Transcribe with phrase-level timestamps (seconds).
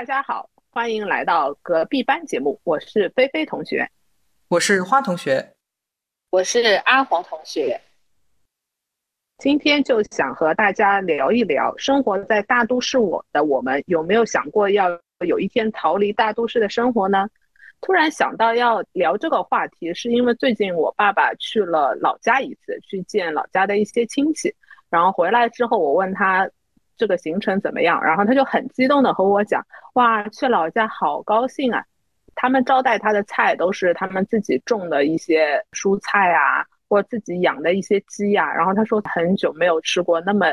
[0.00, 3.86] 大家好，欢迎来到隔壁班节目，我是菲菲同学，
[4.48, 5.52] 我是花同学，
[6.30, 7.78] 我是阿黄同学。
[9.36, 14.88] 今天就想和大家聊一聊，生活在大都市我的我们有没有想过要
[15.26, 17.28] 有一天逃离大都市的生活呢？
[17.82, 24.50] 突然想到要聊这个话题，是因为最近我爸爸去了老家一次，去见老家的一些亲戚，
[24.88, 26.50] 然后回来之后，我问他。
[27.00, 27.98] 这个行程怎么样？
[28.04, 29.64] 然后他就很激动的和我讲
[29.94, 31.82] ：“哇，去老家好高兴啊！
[32.34, 38.52] 他们招待他的菜都是他们自己种的一些蔬菜啊，或自己养的一些鸡呀。
[38.52, 40.46] 然后他说很久没有吃过那么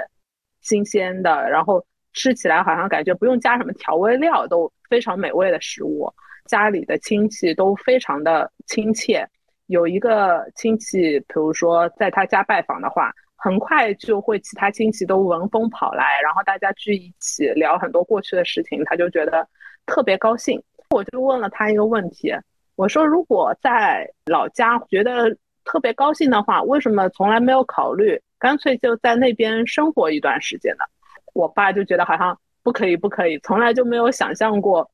[0.61, 6.09] 新鲜的，然后吃起来好像感觉不用加什么调味料都非常美味的食物。
[6.45, 9.27] 家里的亲戚都非常的亲切，
[9.65, 19.47] 有一个亲戚，比如说在他家拜访的话。”很快就会其他亲戚都闻风跑来，然后大家聚一起聊很多过去的事情，他就觉得
[19.85, 20.61] 特别高兴。
[20.89, 22.33] 我就问了他一个问题，
[22.75, 30.85] 我说如果在老家觉得特别高兴的话，为什么从来没有考虑干脆就在那边生活一段时间呢？
[31.33, 34.89] 我爸就觉得好像不可以，不可以，从来就没有想象过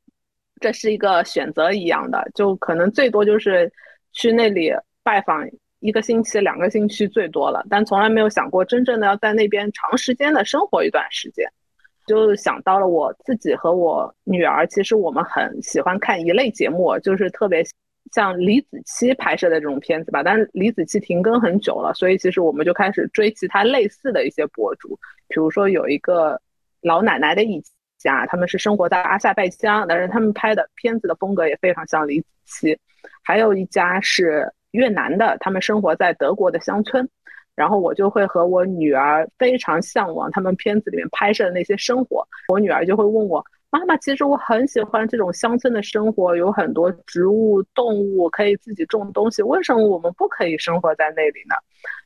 [0.60, 3.72] 这是一个选择一样的，就可能最多就是
[4.12, 4.70] 去那里
[5.02, 5.48] 拜访。
[5.84, 11.46] 一个星期、两个星期最多了，但从来没有想过真正的要在那边长时间的生活一段时间，
[12.08, 14.66] 就想到了我自己和我女儿。
[14.68, 17.62] 其实我们很喜欢看一类节目，就是特别
[18.14, 20.24] 像李子柒拍摄的这种片子吧。
[20.24, 24.98] 但是李子柒停更很久了，所以其实我们就开始追其他类似的一些博主。
[25.28, 26.40] 比如说有一个
[26.82, 27.62] 老奶奶的一
[27.98, 32.78] 家，他们是生活在阿塞拜疆，但是他们拍的片子的风格也非常像李子柒。
[33.22, 34.50] 还有一家是。
[34.74, 37.08] 越南的，他们生活在德国的乡村，
[37.56, 42.28] 然后我就会和我女儿非常向往他们片子里面拍摄的那些生活。
[42.48, 51.56] 我女儿就会问我：“妈妈，其实我很喜欢这种乡村的生活，有很多植物、动物可以自己种东西，为什么我们不可以生活在那里呢？”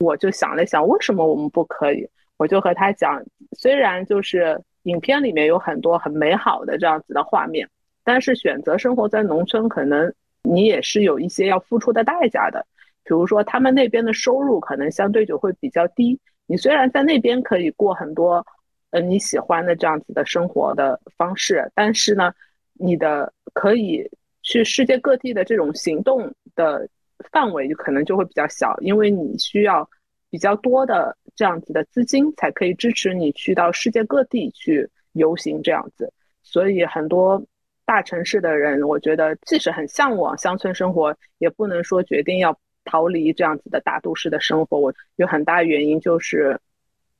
[0.03, 2.05] 我就想了想，为什么我们不可以？
[2.35, 3.23] 我就和她讲，
[3.57, 7.69] 虽然就是影片里面有很多很美好的这样子的画面，
[8.03, 10.13] 但是选择生活在农村可能。
[10.49, 12.65] 你也是有一些要付出的代价的，
[13.03, 16.19] 比如说他们那边的收入可能相对就会比较低。
[16.45, 18.45] 你虽然在那边可以过很多，
[18.91, 22.33] 呃你喜欢的这样子的生活的方式，但是呢，
[22.73, 24.09] 你的可以
[24.41, 26.87] 去世界各地的这种行动的
[27.31, 29.89] 范围可能就会比较小，因为你需要
[30.29, 37.43] 比较多的这样子的资金才可以支持你去到世界各地去游行这样子，所以很多。
[37.87, 44.77] 大城市的人，我觉得即使很向往乡村生活，也不能说决定要逃离这样子的大都市的生活。
[44.77, 46.59] 我有很大原因就是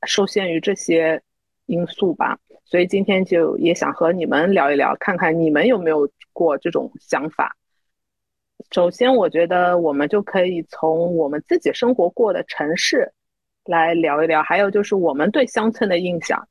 [0.05, 1.21] 受限于这些
[1.67, 2.37] 因素吧。
[2.65, 7.55] 所以今天就也想和你们聊一聊，看看你们有没有过这种想法。
[8.71, 13.13] 首先，我觉得我们就可以从我们自己生活过的城市
[13.63, 16.45] 来聊一聊，还有就是我们对乡村的印象。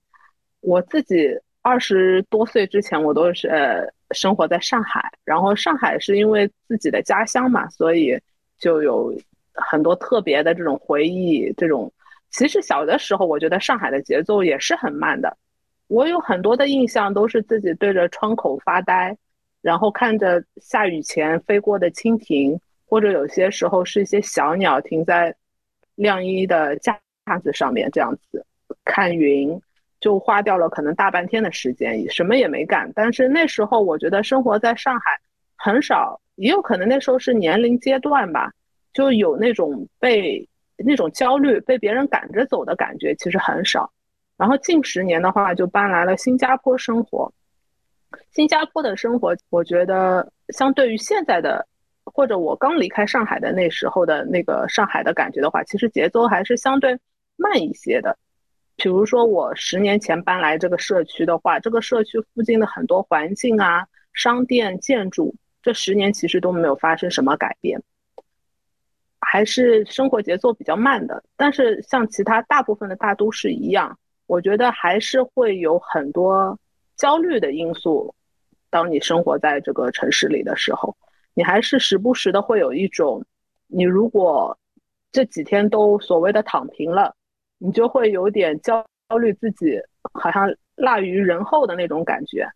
[0.60, 3.84] 我自己二十多岁之前，我都是呃。
[4.12, 8.16] 生活在上海，然后上海是因为自己的家乡嘛，所以
[8.56, 9.12] 就有
[9.52, 11.52] 很多特别的这种回忆。
[11.56, 11.92] 这种
[12.30, 15.36] 其实小的时候，我觉得上海的节奏也是很慢的。
[15.88, 19.18] 我有很多的印象都是自己对着窗口发呆，
[19.60, 22.56] 然后看着下雨前飞过的蜻蜓，
[22.86, 25.34] 或者有些时候是一些小鸟停在
[25.96, 26.96] 晾衣的架
[27.42, 28.46] 子上面，这样子
[28.84, 29.60] 看云。
[30.06, 32.88] 就花掉了可能大半天的时间，什么也没干。
[32.94, 35.10] 但是那时候我觉得生活在上海
[35.56, 38.52] 很少，也有可能那时候是年龄阶段吧，
[38.92, 43.90] 就有那种被那种焦虑、被别人赶着走的感觉，其实很少。
[44.36, 47.32] 然后近十年的话，就搬来了新加坡生活。
[48.30, 51.66] 新加坡的生活，我觉得相对于现在的，
[52.04, 56.96] 或者我刚离开上海的那时候的那个上海的感觉的话，其实节奏还是相对
[57.34, 58.16] 慢一些的。
[58.76, 67.82] 比如说，我十年前搬来这个社区的话，这个社区附近的很多环境啊、商店、建筑，这十年其实都没有发生什么改变，
[69.18, 71.24] 还是生活节奏比较慢的。
[71.36, 76.58] 但是像其他大部分的大都市一样，我觉得还是会有很多
[76.96, 78.14] 焦虑的因素。
[78.68, 80.94] 当你生活在这个城市里的时候，
[81.32, 83.24] 你还是时不时的会有一种，
[83.68, 84.58] 你如果
[85.12, 87.15] 这几天都所谓的躺平了。
[87.58, 88.84] 你就会有点焦
[89.20, 89.80] 虑，自己
[90.12, 92.46] 好像落于人后的那种感觉。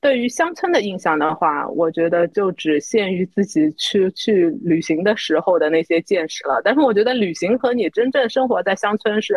[0.00, 6.60] 对于乡村的印象的话，我觉得就只限于自己去去旅行的时候的那些见识了。
[6.64, 9.36] 但是我觉得旅行和你真正生活在乡村是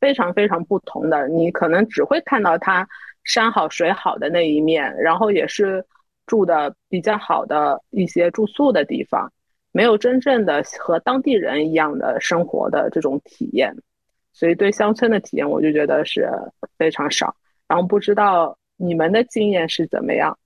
[0.00, 1.26] 非常非常不同的。
[1.28, 2.86] 你可能只会看到它
[3.24, 5.82] 山好水好的那一面，然后也是
[6.26, 9.32] 住的比较好的一些住宿的地方，
[9.72, 13.74] 没有真正的和当地人一样的生活的这种体验，
[14.32, 16.30] 所以对乡村的体验我就觉得是
[16.78, 17.34] 非常少。
[17.66, 20.38] 然后不知道你们的经验是怎么样？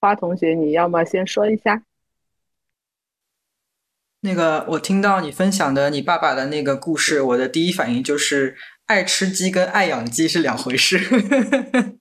[0.00, 1.82] 花同学，你要么先说一下。
[4.20, 10.98] 那个，我听到你分享的你爸爸的那个故事，我的第一反应就是爱吃鸡跟爱养鸡是两回事。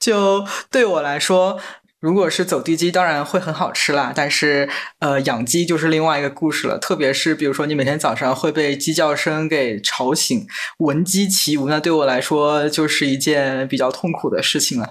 [0.00, 1.60] 就对我来说，
[2.00, 4.10] 如果是走地鸡，当然会很好吃啦。
[4.14, 4.68] 但是，
[5.00, 6.78] 呃，养鸡就是另外一个故事了。
[6.78, 10.46] 特别是比如说，你每天早上会被鸡叫声给吵醒，
[10.78, 14.90] 闻鸡起舞，那对我来说就是一件比较痛苦的事情了。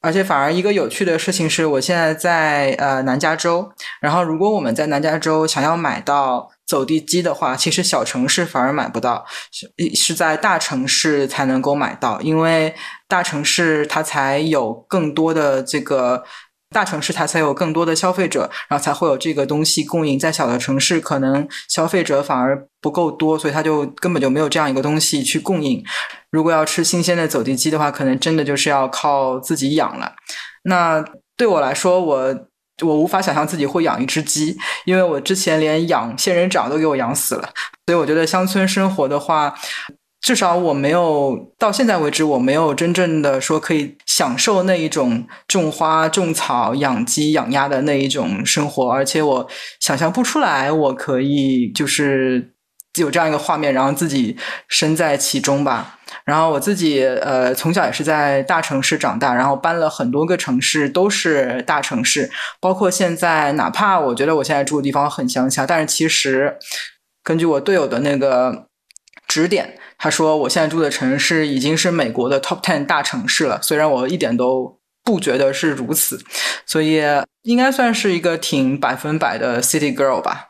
[0.00, 3.70] 而且反而一个有趣的事情是，我现在在呃南加州，
[4.00, 12.74] 然后如果我们在南加州想要买到走地鸡的话，其实小城市反而买不到，是是在大城市才能够买到，因为
[13.08, 16.22] 大城市它才有更多的这个。
[16.70, 20.18] 大城市它才有更多的消费者，然后才会有这个东西供应。
[20.18, 25.82] 在小的城市，可能消费者反而不够多，所以它就根本就没有这样一个东西去供应。
[26.30, 30.12] 如果要吃新鲜的走地鸡的话，可能真的就是要靠自己养了。
[30.64, 31.02] 那
[31.38, 32.34] 对我来说，我
[32.82, 37.48] 我无法想象自己会养一只鸡，因为我之前连养仙人掌都给我养死了。
[37.86, 39.54] 所以我觉得乡村生活的话。
[40.20, 49.48] 至少我没有到现在为止，我没有真正的说可以享受那一种种花、种草、养鸡、养鸭的那一种生活，而且我
[49.80, 52.52] 想象不出来，我可以就是
[53.02, 54.36] 有这样一个画面，然后自己
[54.68, 55.98] 身在其中吧。
[56.24, 62.30] 然后我自己呃，从小也是在大城市长大，然后搬了很多个城市，都是大城市，
[62.60, 66.56] 包括现在，哪怕我觉得我现在住的地方很乡下，但是其实
[67.22, 68.66] 根据我队友的那个
[69.26, 69.78] 指点。
[70.00, 76.20] 他说：“我现在住的城市已经是美国的 top ten 大城市了，虽然我一点都不觉得是如此，
[76.64, 77.02] 所以
[77.42, 80.47] 应该算是一个挺百分百的 city girl 吧。”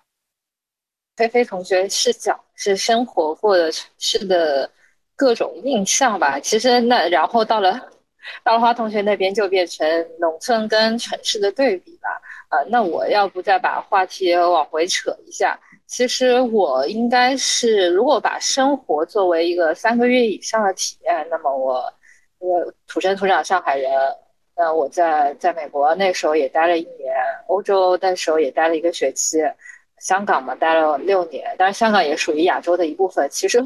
[1.19, 4.71] 菲菲同学是讲是生活过的城市的
[5.17, 6.39] 各种印象吧？
[6.39, 7.73] 其实那然后到了
[8.45, 9.85] 到了花同学那边就变成
[10.21, 12.09] 农村跟城市的对比吧。
[12.51, 15.59] 呃，那我要不再把话题往回扯一下。
[15.89, 21.93] 其实我应该是，如果把生活作为一个三个月以上的体验，那么我，
[22.39, 23.91] 我土生土长上海人，
[24.55, 27.13] 那我在在美国那时候也待了一年，
[27.49, 29.39] 欧洲那时候也待了一个学期，
[30.01, 33.29] 香港嘛待了六年，但是香港也属于亚洲的一部分。
[33.31, 33.63] 其实，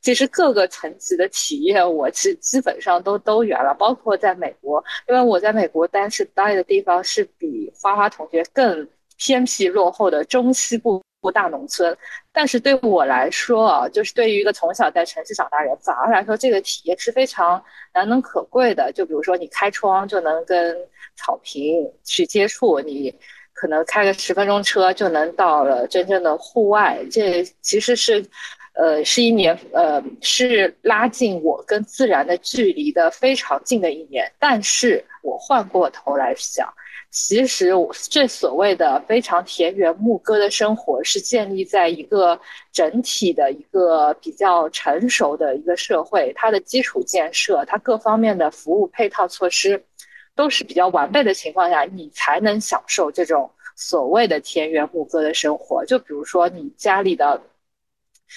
[0.00, 11.02] 其实各个层级的企业，我其实基本上都都圆了，包括在美国，因为我在美国当时待的地方是比花花同学更偏僻落后的中西部。
[11.32, 11.96] 大农村，
[12.32, 17.62] 但是对我来说啊，就是对于一个从小在城市长大人，反而来说这个体验是非常
[17.94, 18.90] 难能可贵的。
[18.92, 20.76] 就比如说，你开窗就能跟
[21.14, 23.14] 草坪去接触，你
[23.52, 26.98] 可能开个十分钟车就能到了真正的户外。
[27.10, 28.24] 这其实是，
[28.74, 34.30] 呃，是一年，呃，是拉近我跟自然的距离的非常近的一年。
[34.38, 36.72] 但是我换过头来想。
[37.14, 42.40] 其实我，这所谓的非常田园牧歌的生活，是建立在一个
[42.72, 49.84] 整体的一个比较成熟的一个社会，它的基础建设，它各方面的服务配套措施，
[50.34, 55.84] 都是比较完备的情况下，你才能享受这种所谓的田园牧歌的生活。
[55.84, 57.40] 就比如说，你家里的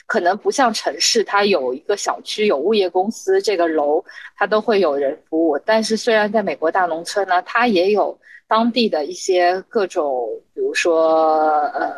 [0.06, 4.04] 可能不像城市，它有一个小区有物业公司，这个楼
[4.36, 5.58] 它都会有人服务。
[5.60, 8.18] 但是，虽然在美国大农村呢，它也有。
[8.48, 11.92] 当地的一些各种，比如说呃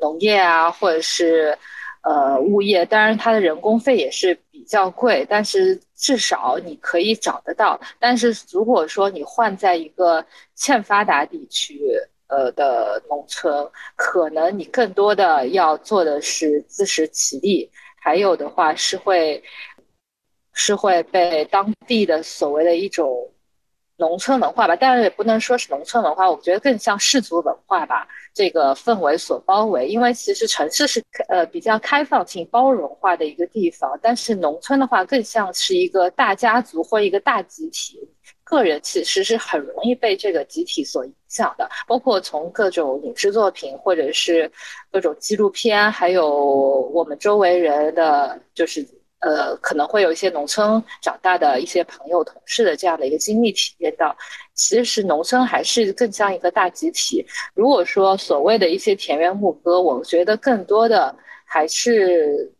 [0.00, 1.56] 农业啊，或者是
[2.02, 4.36] 呃物业，当然它的人工费也是
[4.66, 7.80] 较贵，但是至少你可以找得到。
[7.98, 11.80] 但是如果说你换在一个欠发达地区
[12.28, 17.70] 呃的农村，可能你更多的要做的是自食其力，
[18.00, 19.42] 还有的话是会
[20.52, 23.32] 是会被当地的所谓的一种。
[23.98, 28.06] 农村文化吧，当然也不能说是农村文化，我觉得更像氏族文化吧。
[28.34, 37.98] 这个氛围所包围，因为其实城市是呃比较开放性、包容化的一个地方，但是农村的话更像是一个大家族或一个大集体，
[38.44, 41.66] 个人其实是很容易被这个集体所影响的。
[41.86, 44.50] 包括从各种影视作品，或者是
[44.92, 46.30] 各种纪录片，还有
[46.92, 48.86] 我们周围人的就是。
[49.20, 54.14] 呃，可能会有一些农村长大的一些朋友、同事的这样的一个经历体验到，
[54.54, 57.24] 其实农村还是更像一个大集体。
[57.54, 62.52] 如果说所谓的一些田园牧歌，我觉得更多的还是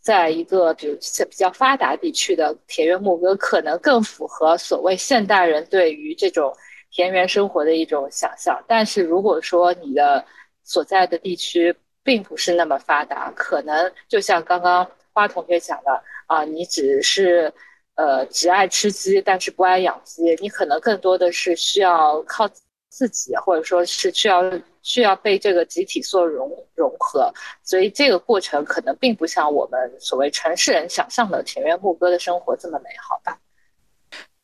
[0.00, 0.94] 在一个比如
[1.28, 6.54] 比较发达地区的田园牧歌，可能更符合所谓现代人对于这种
[6.90, 8.62] 田园生活的一种想象。
[8.68, 10.24] 但是如果说你的
[10.62, 17.50] 所在的地区并不是那么发达，可能就像刚刚花同学讲的啊，你只是
[17.94, 22.46] 呃只爱吃鸡，但是不爱养鸡，你可能更多的是需要靠
[22.90, 24.42] 自己，或者说是需要。
[24.86, 33.38] 需要被这个集体所融融合，所以这个过程可能并不像我们所谓城市人想象的田园牧歌的生活这么美好吧？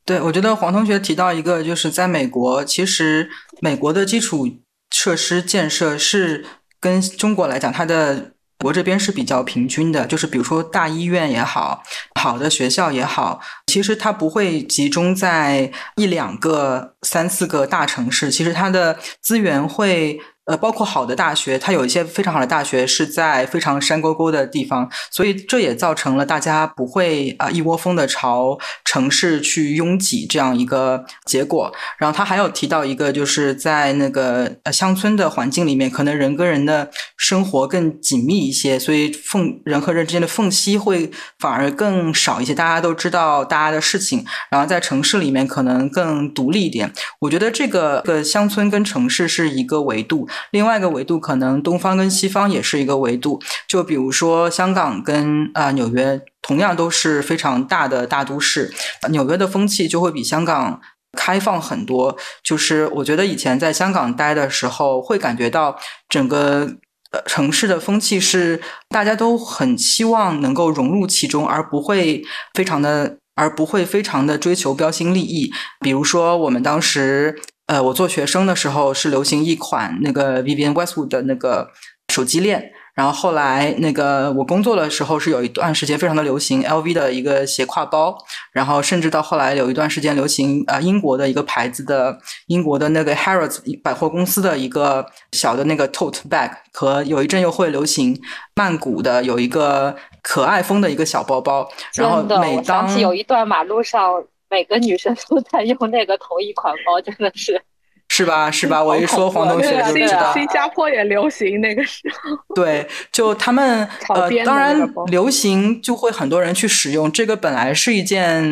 [0.07, 3.29] 对，我觉得黄同学提到一个，就是在美国，其实
[3.61, 4.49] 美国的基础
[4.91, 6.47] 设施建设是
[6.81, 8.33] 跟中国来讲，它的。
[8.65, 11.83] 我这边是比较平均的，就是比如说大医院也好，
[12.15, 20.21] 好的学校也好，其实它不会集中在一两个、三四个大城市，其实它的资源会。
[20.47, 31.73] 呃，包括好的大学，它有一些非常好的大学是在非常山沟沟的地方，所以这也造成了大家不会啊一窝蜂的朝城市去拥挤这样一个结果。
[31.99, 42.53] 然后他还有提到一个，就是在那个呃乡村的环境里面，可能人跟人的生活更紧密一些，所以缝人和人之间的缝隙会反而更少一些。
[42.53, 46.93] 大家都知道大家的事情，然后在城市里面可能更独立一点。
[47.21, 50.27] 我觉得这个个乡村跟城市是一个维度。
[50.51, 53.41] 另外一个维度，可能东方跟西方也是一个维度。
[53.69, 58.73] 就比如说香港跟啊纽约，同样都是非常大的大都市，
[59.11, 60.81] 纽约的风气就会比香港
[61.17, 62.17] 开放很多。
[62.43, 65.77] 就是我觉得以前在香港待的时候，会感觉到
[66.09, 66.77] 整个
[67.13, 72.23] 呃城市的风气是大家都很希望能够融入其中，而不会
[72.55, 75.51] 非常的而不会非常的追求标新立异。
[75.81, 77.41] 比如说我们当时。
[77.71, 81.71] 呃，我做学生的时候是流行一款那个 Vivienne Westwood 的那个
[82.09, 88.19] 手机链，然后后来那个我工作的时候是有一段时间非常的流行 LV 的一个斜挎包，
[88.53, 98.21] 然后甚至到后来有一段时间流行呃英国的一个牌子的英国的那个 Harrods 百货公司的一个小的那个 tote bag，和有一阵又会流行
[98.57, 104.25] 曼谷的有一个可爱风的一个小包包，然后每当有一段马路上。
[104.51, 107.63] 每个女生都在用那个同一款包，真的是，
[108.09, 108.51] 是吧？
[108.51, 108.83] 是吧？
[108.83, 110.33] 我一说黄同学就知道。
[110.33, 112.55] 新加坡也流行那个时候。
[112.55, 118.45] 对，就他们 呃，当然流行就会很多人去使用，这个本来是一件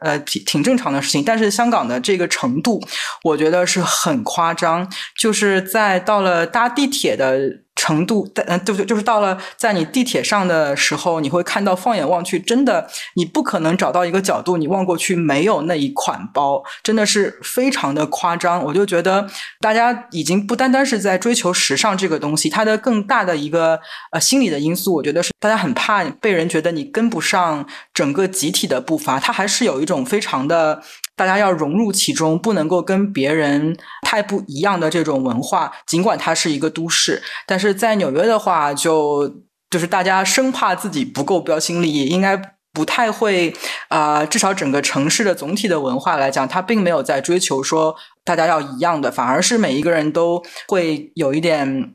[0.00, 1.24] 呃挺挺正常的事情。
[1.24, 2.80] 但是香港的这个程度，
[3.24, 4.86] 我觉得是很夸张，
[5.18, 7.64] 就是在到了搭地铁的。
[7.76, 8.86] 程度，嗯，对不对？
[8.86, 18.64] 就是到了在你地铁上的时候，你会看到放眼望去，真的你不可能找到一个角度，你望过去没有那一款包，真的是非常的夸张。
[18.64, 19.28] 我就觉得
[19.60, 23.78] 大家已经不单单是在追求时尚这个东西，它的更大的一个
[24.10, 30.82] 呃心理的因素，我觉得是大家很怕被人觉得你跟不上整个集体的步伐，它还是有一种非常的。
[31.16, 35.72] 大家要融入其中，不能够跟别人太不一样的这种文化。
[35.86, 42.40] 尽管它是一个都市，但是在纽约的话，就就是大家生怕自己不够标新立异，应该
[42.72, 43.52] 不太会
[43.88, 44.24] 啊。
[44.26, 51.94] 至少整个城市的总体的文化来讲，它并没有在追求说大家要一样的，反而是每一个人都会有一点，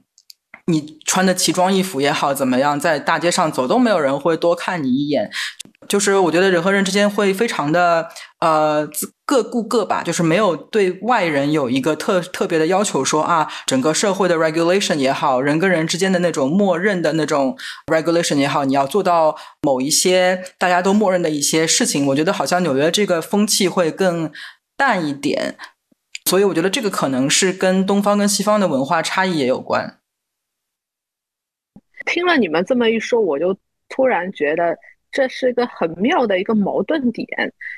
[0.66, 5.30] 你穿的奇装异服也好，怎么样，在大街上走都没有人会多看你一眼。
[5.92, 8.08] 就是我觉得人和人之间会非常的
[8.40, 8.88] 呃
[9.26, 17.58] 各顾各吧，就是没有对外人有一个特特别的要求，说啊整个社会的 regulation 也好，人跟人之间的那种默认的那种
[17.88, 24.32] regulation 也好，你要做到某一些大家都默认的一些事情，我觉得好像纽约这个风气会更
[24.78, 25.58] 淡一点，
[26.24, 30.00] 所以我觉得这个可能是跟东方跟西方的文化差异也有关。
[32.06, 33.58] 听了你们这么一说，我就
[33.90, 34.78] 突然觉得。
[35.12, 37.28] 这是一个很妙的一个矛盾点，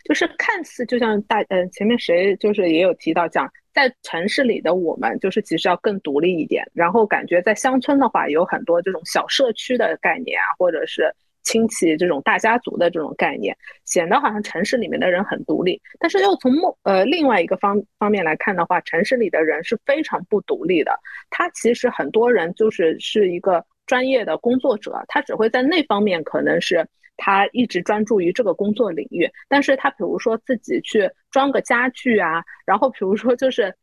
[0.06, 11.12] 就是看似就像大呃前面谁就是也有提到讲，在城市里的我们就是其实要更独立一点，然后感觉在乡村的话有很多这种小社区的概念啊，或者是
[11.42, 21.00] 亲戚这种大家族的这种概念，显得好像城市里面的人很独立，但是又从目呃另外一个方方面来看的话，城市里的人是非常不独立的，
[21.32, 26.88] 他其实很多人就是是一个专业的工作者，他只会在那方面可能是。
[27.18, 33.74] 他一直专注于这个工作领域，但是他比如说自己去装个家具啊，然后比如说就是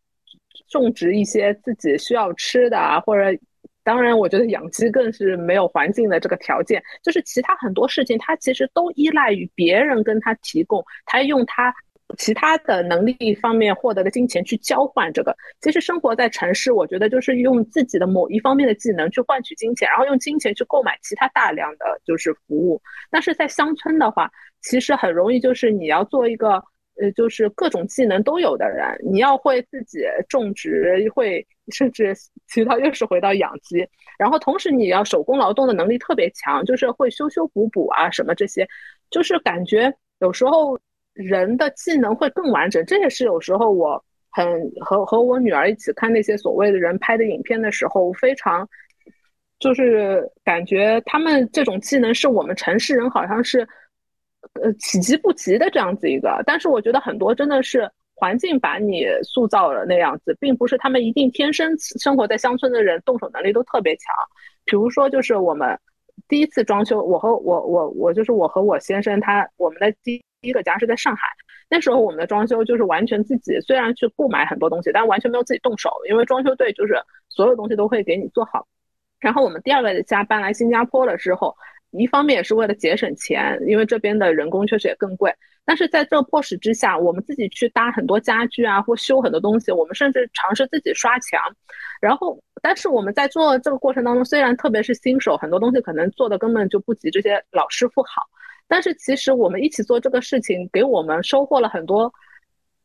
[0.68, 3.38] 种植一些自己需要吃的啊，或者
[3.82, 11.74] 当然我觉得养鸡更是没有环境的这个条件，就是其他很多事情他其实都依赖于别人跟他提供，他用他
[12.16, 15.36] 其他的能力方面获得的金钱去交换这个。
[15.60, 22.80] 其实生活在城市，我觉得就是用自己的某一方面的技能去换取金钱，然后用金钱去购买其他大量的就是服务。
[23.10, 24.30] 但是在乡村的话，
[24.62, 26.62] 其实很容易就是你要做一个
[27.00, 32.14] 呃，就是各种技能都有的人，你要会自己种植，会甚至
[32.48, 33.86] 其他又是回到养鸡，
[34.18, 38.68] 然后同时你要手工劳动的能力特别强，就是会修修补补啊什么这些，
[39.10, 40.78] 就是感觉有时候。
[41.12, 44.46] 人的技能会更完整，这也是有时候我很
[44.80, 48.68] 和和我女儿一起看那些所谓的人拍的影片的时候，非常
[49.58, 53.66] 就是感觉他们这种技能是我们城市人好像是
[54.62, 56.42] 呃企及不及的这样子一个。
[56.46, 64.14] 但是我觉得很多真的是环境把你塑造了那样子，并不是他们一定天生生活在乡村的人动手能力都特别强。
[64.64, 65.78] 比如说，就是我们
[66.30, 70.22] 第一次装修，我和我我我就是我和我先生他我们的第。
[70.42, 71.28] 一个家是在上海，
[71.68, 76.94] 那时候我们的装修就是完全自己，虽然去购买很多东西，但完全没有自己动手，因为装修队就是
[77.28, 78.66] 所有东西都会给你做好。
[79.18, 81.54] 然后我们第二个家搬来新加坡了之后，
[81.90, 85.34] 一方面也是为了节省钱，因为这边的人工确实也更贵。
[85.64, 91.40] 但是在这迫使之下，我们自己去搭很多家具啊，或修很多东西，我们甚至尝试自己刷墙。
[92.00, 98.22] 然后，但是我们在做这个过程当中，虽然特别是新手，很多东西可能做的根本就不及这些老师傅好。
[98.66, 102.12] 但是其实我们一起做这个事情，给我们收获了很多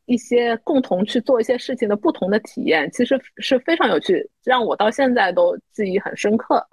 [0.04, 6.64] 一些共同去做一些事情的不同的体验，其实是非常有趣，让我到现在都记忆很深刻。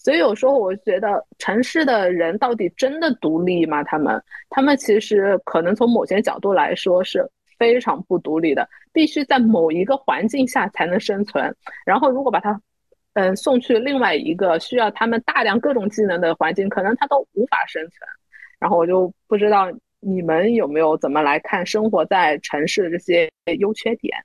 [0.00, 3.82] 所以有时候我觉得，城市的人到底真的独立吗？
[3.82, 7.28] 他们，他们其实可能从某些角度来说是
[7.58, 11.52] 非常不独立的，必须在某一个环境下才能生存。
[11.84, 12.58] 然后如果把他，
[13.14, 18.08] 嗯，送去另外一个需要他们大量各种技能的环境，可能他都无法生存。
[18.60, 19.66] 然后我就不知道
[19.98, 23.28] 你们有没有怎么来看生活在城市的这些
[23.58, 24.16] 优缺点。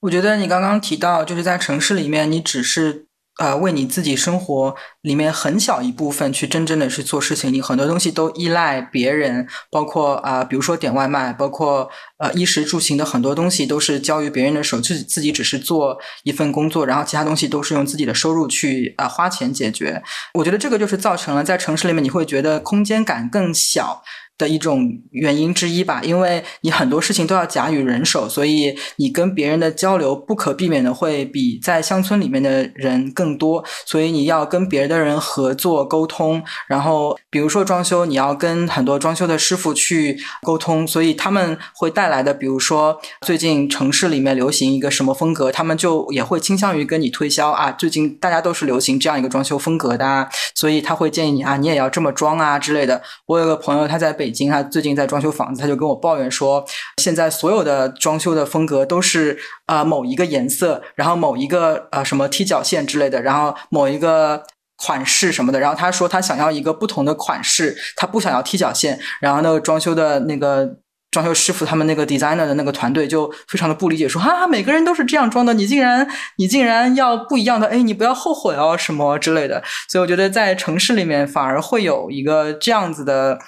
[0.00, 3.05] 我觉得你刚刚提到，就是在城市里面，你只是。
[3.38, 20.02] 呃，为你自己生活里面很小一部分去真正的去做事情，你很多东西都依赖别人，包括啊，比如说点外卖，包括呃衣食住行的很多东西都是交于别人的手，自己自己只是做一份工作，然后其他东西都是用自己的收入去啊花钱解决。
[20.32, 24.02] 我觉得这个就是造成了在城市里面你会觉得空间感更小。
[24.38, 53.00] 的一种原因之一吧，因为你很多事情都要假与人手，所以你跟别人的交流不可避免的会比在乡村里面的人更多，所以你要跟别的人合作沟通，然后比如说装修，你要跟很多装修的师傅去沟通，所以他们会带来的，比如说最近城市里面流行一个什么风格，他们就也会倾向于跟你推销啊，最近大家都是流行这样一个装修风格的，所以他会建议你啊，你也要这么装啊之类的。
[53.24, 54.25] 我有个朋友他在北。
[54.26, 56.64] 北京，他最近在装修房子，他就跟我抱怨说，
[57.00, 64.42] 现在所有的装修的风格都是啊某一个颜色，然后某一个呃什么踢脚线之类的，然后某一个
[64.76, 70.78] 款式什么的，然后他说他想要一个不同的款式，他不想要踢脚线，然后那个装修的那个。
[71.12, 79.62] 装修师傅他们那个 designer 的那个团队就非常的不理解，说哈，每个人都是这样装的，你竟然你竟然要不一样的，哎，你不要后悔哦，什么之类的。
[79.88, 83.38] 所以我觉得在城市里面反而会有一个这样子的。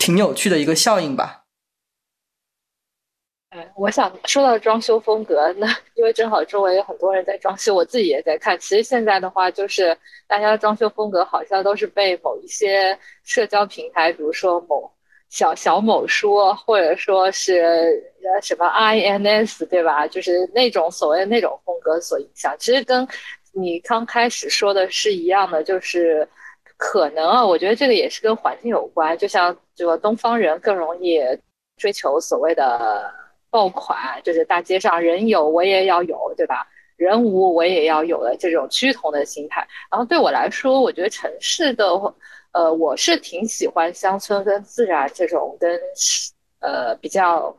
[0.00, 1.44] 挺有趣的一个效应吧。
[3.50, 8.58] 哎，我想说到装修风格，那因为正好周围有很多人在装修，我自己也在看。
[8.58, 14.90] 其实现在的话，就是大家装修风格好像都是被某一些社交平台，比如说某
[15.28, 20.06] 小小某书，或者说是呃什么 INS，对吧？
[20.06, 22.56] 就是那种所谓那种风格所影响。
[22.58, 23.06] 其实跟
[23.52, 26.26] 你刚开始说的是一样的，就是。
[26.80, 29.16] 可能啊，我觉得这个也是跟环境有关。
[29.18, 31.20] 就像这个东方人更容易
[31.76, 33.12] 追求所谓的
[33.50, 36.66] 爆款，就是大街上人有我也要有，对吧？
[36.96, 39.68] 人无我也要有的这种趋同的心态。
[39.90, 41.86] 然后对我来说，我觉得城市的，
[42.52, 45.78] 呃，我是挺喜欢乡村跟自然这种跟
[46.60, 47.54] 呃比较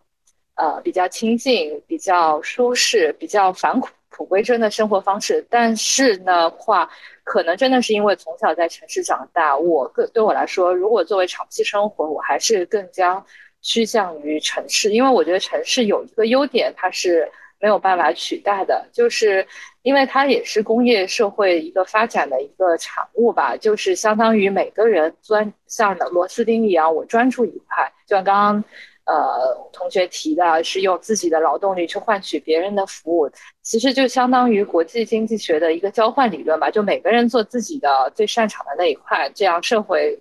[0.56, 3.80] 呃比较亲近、比较舒适、比较返
[4.22, 5.46] 璞归真的生活方式。
[5.50, 6.90] 但是呢，话。
[7.24, 13.24] 可能真的是因为从小在城市长大，我个对我来说，如果作为长期生活，我还是更加
[13.62, 19.48] 趋向于城市，因为我觉得城市有一个优点，它是没有办法取代的，就是
[19.84, 28.64] 因为它也是工业社会一个发展的一个产物吧，就是相当于每个人钻像螺丝钉一样，我专注一块，就像刚刚。
[29.12, 33.30] 呃，同学提的是用自己的劳动力去换取别人的服务，
[33.62, 36.72] 其实就相当于国际经济学的一个交换理论吧。
[36.72, 40.18] 就每个人做自己的最擅长的那一块，这样社会，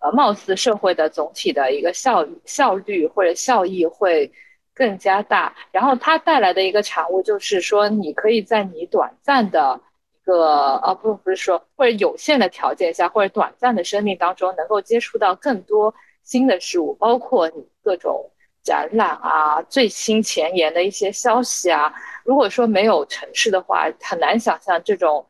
[0.00, 4.30] 呃，貌似社会的总体的一个效效率或者效益会
[4.74, 5.54] 更加大。
[5.72, 9.80] 然后它带来的一个产物就是说，你可以在你短暂的
[10.12, 18.30] 一个呃不不是说或者有限的条件下，或者短暂的生命当中，能够接触到更多新的事物，包括你各种
[18.64, 21.92] 展览啊、最新前沿的一些消息啊。
[22.24, 25.24] 如果说没有城市的话，很难想象这种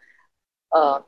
[0.70, 1.04] 呃。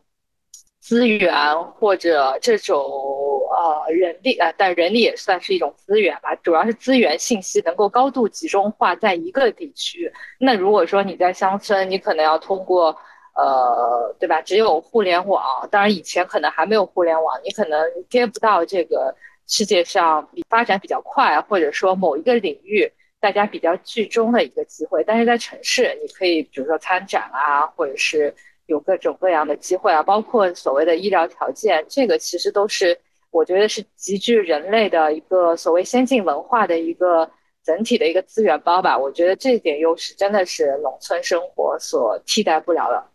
[0.79, 6.33] 资源或者这种呃人力啊，但人力也算是一种资源吧。
[6.37, 10.12] 主要是资源信息能够高度集中化在一个地区。
[10.39, 12.97] 那如果说你在乡村，你可能要通过
[13.35, 14.41] 呃，对吧？
[14.41, 19.12] 只有互联网，当然以前可能还没有互联网，你可能接不到这个
[19.46, 25.04] 世界上比发展比较快，或者说某一个领域大家比较集中的一个机会。
[25.04, 28.35] 但是在城市，你可以比如说参展啊，或者是。
[28.68, 32.98] 有各种各样的机会啊，包括所谓的医疗条件，这个其实都是
[33.30, 37.30] 我觉得是极具人类的一个所谓先进文化的一个
[37.62, 38.98] 整体的一个资源包吧。
[38.98, 43.06] 我觉得这点优势真的是农村生活所替代不了的。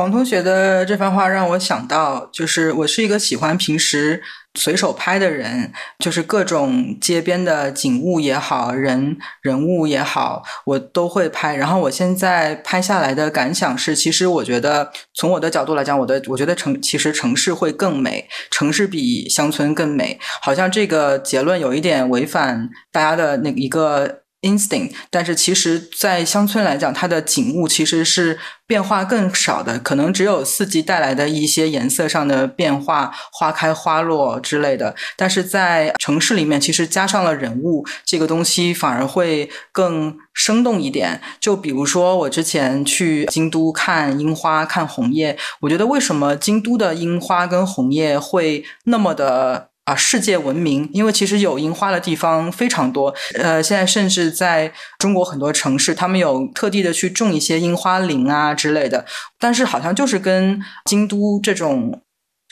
[0.00, 4.22] 黄同学的这番话让我想到，就是我是一个喜欢平时
[4.54, 11.54] 随手拍的人，就是各种街边的景物也好，人人物也好，我都会拍。
[11.54, 20.18] 然后我现在拍下来的感想是，其实我觉得从我的角度来讲，我的我觉得城其实城市会更美，城市比乡村更美。
[20.40, 24.19] 好像这个结论有一点违反大家的那一个。
[24.42, 34.94] instinct，但是其实，在乡村来讲，它的景物其实是变化更少的，可能只有四季带来的一些颜色上的变化，花开花落之类的。
[35.16, 41.20] 但是在城市里面，其实加上了人物这个东西，反而会更生动一点。
[41.38, 49.69] 就比如说，我之前去京都看樱花、看红叶，我觉得为什么京都的樱花跟红叶会那么的。
[49.90, 53.12] 啊，世界闻名，因为其实有樱花的地方非常多。
[53.34, 59.04] 呃，现在甚至在中国很多城市，他们有特地的去种一些樱花林啊之类的。
[59.40, 62.00] 但是好像就是跟京都这种。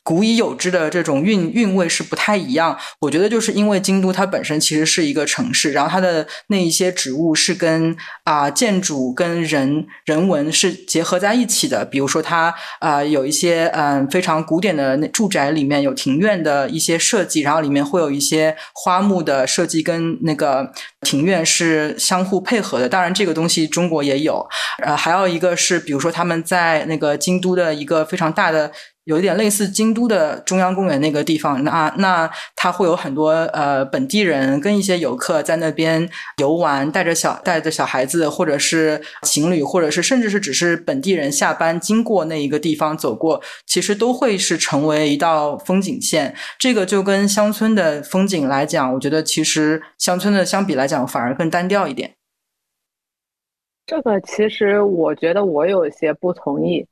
[0.09, 7.95] 古已有之的这种韵韵味是不太一样，我觉得就是因为京都它本身其实是一个城市，然后它的那一些植物是跟
[8.25, 22.89] 啊建筑跟人人文是结合在一起的，比如说它啊有一些嗯非常古典的那住宅里面有庭院的一些设计，然后里面会有一些花木的设计跟那个庭院是相互配合的。
[22.89, 24.49] 当然这个东西中国也有，
[24.83, 28.73] 呃还有一个是比如说他们在那个京都的一个非常大的。
[29.09, 46.35] 有一点类似京都的中央公园那个地方，那那它会有很多呃本地人跟一些游客在那边游玩，带着小带着小孩子，或者是情侣，或者是甚至是只是本地人下班经过那一个地方走过，其实都会是成为一道风景线。
[46.59, 52.13] 这个就跟乡村的风景来讲，我觉得其实乡村的相比来讲反而更单调一点。
[53.87, 56.87] 这个其实我觉得我有些不同意。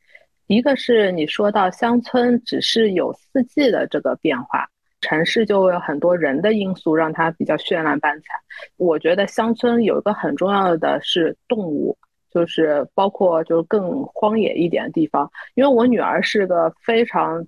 [0.46, 4.68] 一个是你说到乡村只是有四季的这个变化，
[5.00, 8.26] 城市就有很多人的因素让它比较绚烂斑彩。
[8.76, 11.96] 我觉得乡村有一个很重要的是动物，
[12.30, 15.28] 就是包括就是更荒野一点的地方。
[15.54, 17.44] 因为我女儿是个非常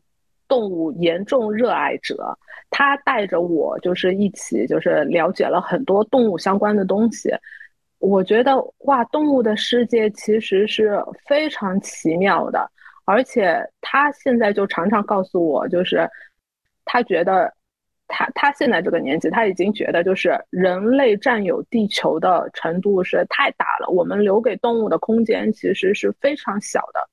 [0.49, 2.37] 动物严重热爱者，
[2.69, 7.31] 她带着我就是一起就是了解了很多动物相关的东西。
[8.01, 12.69] 我觉得哇，动物的世界其实是非常奇妙的。
[13.11, 16.07] 而且他现在就常常告诉我，就是
[16.85, 17.51] 他觉得
[18.07, 27.09] 他他现在这个年纪，他已经觉得就是人类占有地球的程度是太大了，我们留给动物的空间其实是非常小的，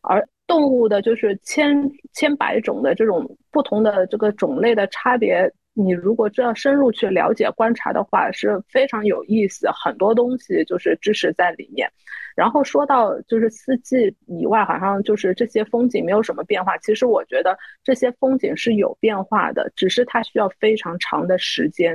[0.00, 5.48] 而动物的就是千千百种的这种不同的这个种类的差别。
[5.78, 11.86] 你如果这样深入去了解观察的话，是非常有意思，很多东西就是知识在里面。
[12.34, 16.78] 然后说到就是四季以外，好像就是这些风景没有什么变化。
[16.78, 21.94] 其实我觉得这些风景是有变化的，只是它需要非常长的时间。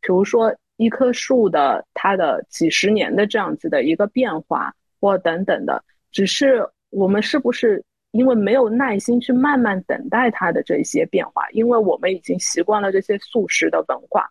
[0.00, 7.82] 比如说一棵树的它的几十年的这样子的一个变化，或等等的，只是我们是不是？
[8.12, 14.26] 因为没有耐心去慢慢等待它的这些变化，因为我们已经习惯了这些速食的文化。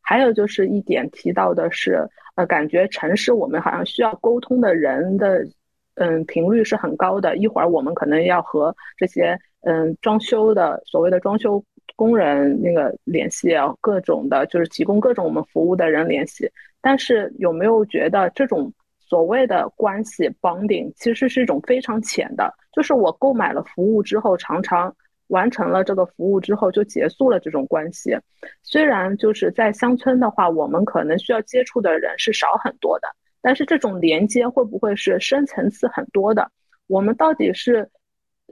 [0.00, 5.46] 还有就是一点提到的是，呃，感觉城市我们好像需要沟通的人的，
[5.94, 7.36] 嗯，频率是很高的。
[7.36, 11.62] 一会儿我们可能要和这些嗯装修的所谓的装修
[11.94, 16.50] 工人那个联系，各种的就是提供各种我们服务的人联系。
[16.80, 18.72] 但是有没有觉得这种？
[19.12, 24.96] 所谓的关系绑定其实是一种非常浅的，就是我购买了服务之后，常常
[25.26, 28.16] 完成了这个服务之后就结束了这种关系。
[28.62, 33.08] 虽然就是在乡村的话，我们可能需要接触的人是少很多的，
[33.42, 36.50] 但是这种连接会不会是深层次很多的？
[36.86, 37.86] 我们到底是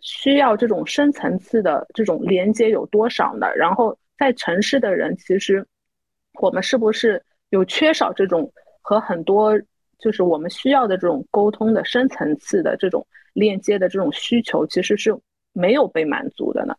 [0.03, 3.47] 需要这种深层次的这种连接有多少呢？
[3.57, 5.67] 然后在城市的人，其实
[6.39, 9.59] 我们是不是有缺少这种和很多
[10.01, 15.17] 就是我们需要的这种沟通的深层次的这种链接的这种需求，其实是？
[15.53, 16.77] 没有被满足的呢？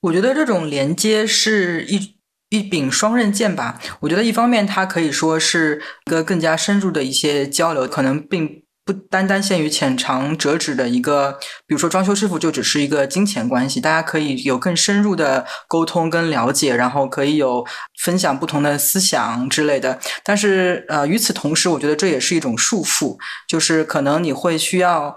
[0.00, 2.14] 我觉得这种连接是一
[2.50, 3.80] 一柄双刃剑吧。
[3.98, 17.64] 我觉得一方面它可以说是一个更加深入的一些交流，可能并不单单限于浅尝辄止的一个，比如说装修师傅就只是一个金钱关系，大家可以有更深入的沟通跟了解，然后可以有
[18.00, 19.98] 分享不同的思想之类的。
[20.22, 23.16] 但是呃，与此同时，我觉得这也是一种束缚，
[23.48, 25.16] 就是可能你会需要。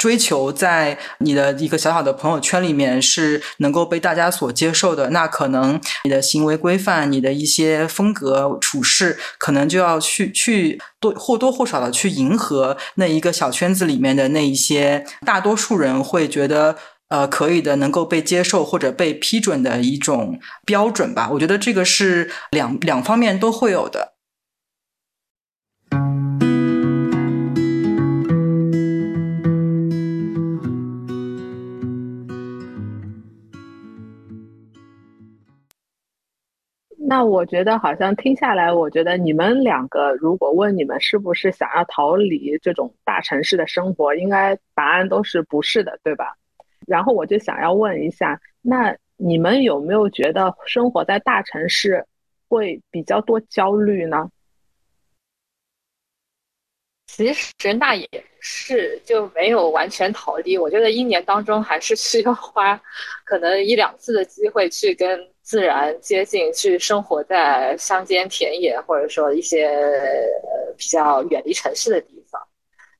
[0.00, 16.74] 追求在你的一个小小的朋友圈里面是能够被大家所接受的，那可能你的行为规范、你的一些风格处事，可能就要去去多或多或少的去迎合那一个小圈子里面的那一些大多数人会觉得
[17.10, 21.28] 呃可以的、能够被接受或者被批准的一种标准吧。
[21.30, 24.14] 我觉得这个是两两方面都会有的。
[37.20, 46.34] 那我觉得好像听下来，我觉得你们两个如果问你们是不是想要逃离这种大城市的生活，应该答案都是不是的，对吧？
[46.86, 52.06] 然后我就想要问一下，那你们有没有觉得生活在大城市
[52.48, 54.30] 会比较多焦虑呢？
[57.06, 58.08] 其实那也
[58.40, 62.80] 是就没有完全逃离，我觉得一年当中还是需要花
[63.24, 65.28] 可能一两次的机会去跟。
[65.42, 72.40] 自然接近，去生活在乡间田野，或者说一些呃比较远离城市的地方。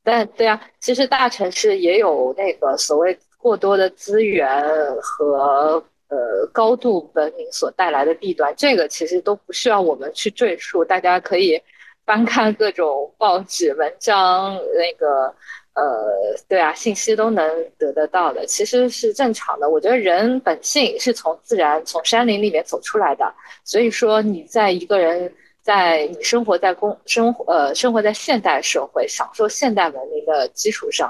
[0.03, 4.49] 但对啊，其实大城市也有那个所谓过多的资源
[5.01, 11.61] 和呃高度文明所带来的弊端，这个其实都不需要我们去赘述，大家可以
[12.05, 15.35] 翻看各种报纸文章那个。
[15.73, 19.71] 呃，对啊，信息都能得得到的，其实是正常的。
[19.71, 23.33] 我觉得人本性是从自然、从山林里面走出来的，
[23.65, 31.09] 所以说你在一个人在你生活在工生活呃生活在现代社会，享受现代文明的基础上，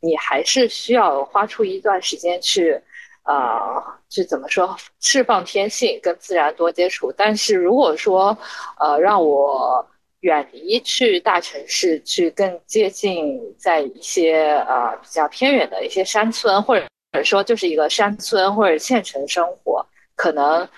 [0.00, 2.78] 你还是需要花出一段时间去，
[3.24, 7.10] 呃，去怎么说释放天性，跟自然多接触。
[7.16, 8.36] 但是如果说，
[8.78, 9.84] 呃，让我。
[10.26, 16.84] 远离去大城市，去更接近在一些呃比较偏远的一些山村，或者
[17.22, 19.86] 说就是一个山村或者县城生活，
[20.16, 20.68] 可能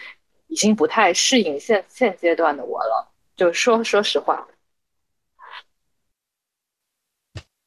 [0.49, 3.09] 已经不太适应现现阶段的我了。
[3.39, 4.47] 就说说实话。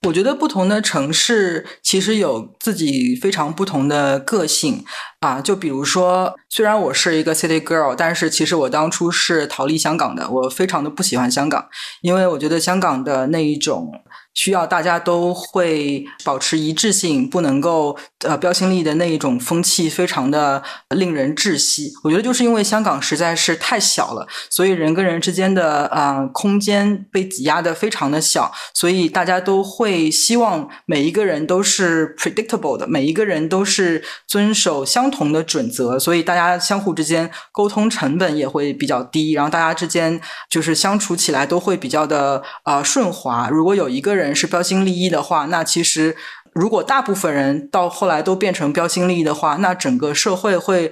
[0.07, 4.83] 我觉得不同的城市其实有自己非常不同的个性
[5.19, 11.67] 啊，就比如说，虽然我是一个 city girl，但是其实我当初是逃离香港的，我非常的不喜欢香港，
[12.01, 13.91] 因为我觉得香港的那一种。
[14.33, 21.91] 需要大家都会保持一致性，不能够呃标新立异的那一种风气，非常的令人窒息。
[22.03, 43.49] 我觉得就是因为香港实在是太小了，所以人跟人之间的啊空间被挤压的非常的小，所以大家都会希望每一个人都是 predictable 的，每一个人都是遵守相同的准则，所以大家相互之间沟通成本也会比较低，然后大家之间就是相处起来都会比较的啊顺滑。
[43.51, 44.20] 如果有一个人。
[44.21, 46.15] 人是标新立异的话，那其实
[46.53, 50.91] 如果大部分人到后来都变成标新立异的话，那整个社会会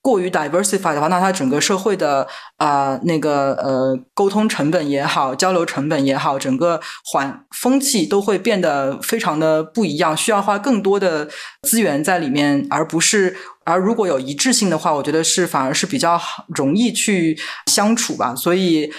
[0.00, 11.28] 过于 diversify 的话，那它整个社会的啊那个呃沟通成本也好，交流成本也好，整个环风气都会变得非常的不一样，需要花更多的
[11.62, 16.20] 资源在里面，而不是而如果有一致性的话，我觉得是反而是比较
[16.54, 18.92] 容易去相处吧，所以。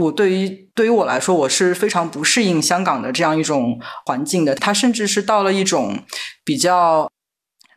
[0.00, 4.52] 我对于对于我来说，我是非常不适应香港的这样一种环境的。
[4.54, 6.02] 它甚至是到了一种
[6.44, 7.08] 比较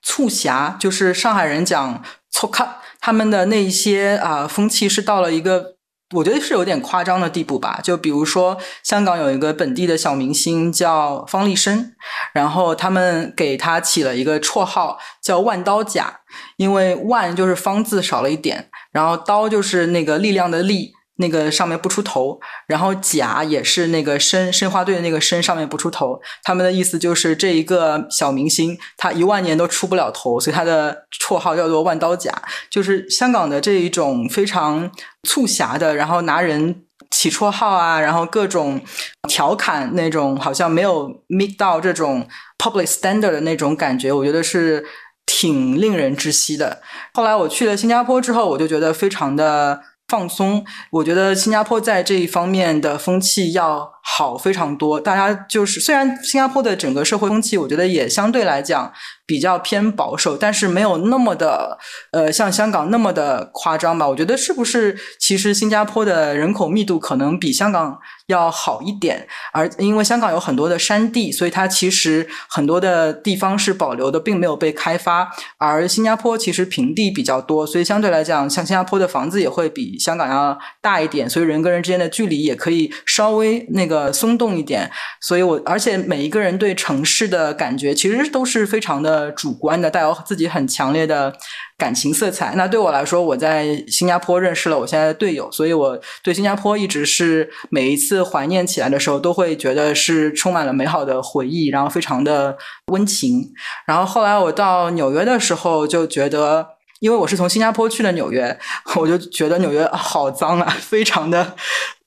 [0.02, 5.76] 促狭，就是上海人讲促卡，他们的那一些啊风气是到了一个
[6.16, 7.80] 我觉得是有点夸张的地步吧。
[7.84, 11.96] 就比如说，香港有一个本地的小明星叫方力申，
[12.34, 16.22] 然后他们给他起了一个绰号叫“万刀甲”，
[16.58, 20.94] 因为“万”就是方字少了一点，然后“刀”就是那个力量的“力”。
[21.18, 26.20] 那个上面不出头，然后甲也是那个申申花队的那个申上面不出头。
[26.44, 32.32] 他们的意思就是这一个小明星他一万年都出不了头，所以他的绰号叫做万刀甲。
[32.70, 34.90] 就是香港的这一种非常
[35.24, 38.82] 促狭的，然后拿人起绰号啊，然后各种
[39.28, 42.28] 调侃那种，好像没有 meet 到这种
[42.58, 44.86] public standard 的那种感觉，我觉得是。
[45.30, 46.82] 挺令人窒息的。
[47.14, 49.78] 后来我去了新加坡之后，我就觉得非常的
[50.08, 50.66] 放松。
[50.90, 55.00] 我觉得新加坡在这一方面的风气要好非常多。
[55.00, 58.92] 大家就是虽然新加坡的整个社会风气，我觉得也相对来讲。
[59.28, 61.78] 比较偏保守，但是没有那么的，
[62.12, 64.08] 呃，像香港那么的夸张吧？
[64.08, 64.98] 我觉得是不是？
[65.20, 75.30] 其实新加坡的人口密度可能比香港要好一点，而因为香港有很多的山地，所以它其实很多的地方是保留的，并没有被开发。
[75.58, 84.90] 而新加坡其实平地比较多，所以相对来讲，像新加坡的房子也会比香港要大一点，所以人跟人之间的距离也可以稍微那个松动一点。
[85.20, 89.17] 所以我而且每一个人对城市的感觉其实都是非常的。
[89.18, 91.34] 呃，主观的带有自己很强烈的
[91.76, 92.54] 感情色彩。
[92.56, 102.56] 那对我来说，我在新加坡认识了我现在的队友，所以我对新加坡一直是每一次怀念起来的时候，都会觉得是充满了美好的回忆，然后非常的
[102.92, 103.44] 温情。
[103.88, 106.68] 然后后来我到纽约的时候，就觉得，
[107.00, 108.56] 因为我是从新加坡去的纽约，
[108.98, 111.56] 我就觉得纽约好脏啊，非常的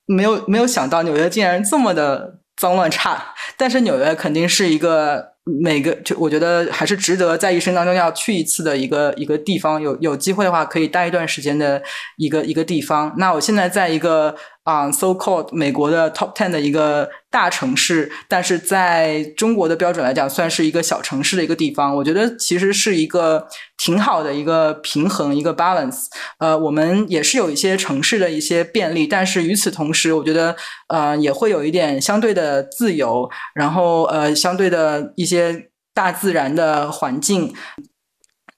[0.05, 3.33] 没有没有想到纽约竟然这么的脏乱差。
[3.57, 5.30] 但是纽约肯定是一个。
[5.43, 11.81] 每个就我觉得还是值得在一生当中要去一次的一个一个地方，有有机会的话可以待一段时间的
[12.17, 13.13] 一个一个地方。
[13.17, 14.35] 那我现在在一个。
[14.63, 21.95] 啊，so called 美国的 top ten 的一个大城市，但是在中国的标准来讲，算是一个小城市的一个地方。
[21.95, 23.47] 我觉得其实是一个
[23.77, 26.05] 挺好的一个平衡，一个 balance。
[26.37, 30.55] 呃，我们也是有一些城市的一些便利，但是与此同时，我觉得
[30.89, 37.51] 呃也会有一点相对的自由，然后呃相对的一些大自然的环境，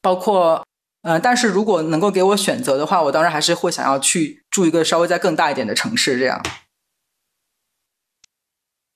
[0.01, 0.63] 包括。
[1.03, 6.41] 呃，但是如果能够给我选择的话，我当然还是会想要去住一个稍微再更大一点的城市，这样。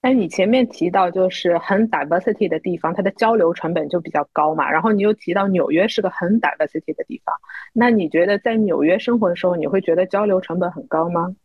[0.02, 4.72] 哎，你前面提到就是很 diversity 的地方，它的交流成本就比较高嘛。
[4.72, 7.36] 然后你又提到纽约是个很 diversity 的地方，
[7.74, 11.36] 那你觉得在纽约生活的时候，你会觉得交流成本很高吗？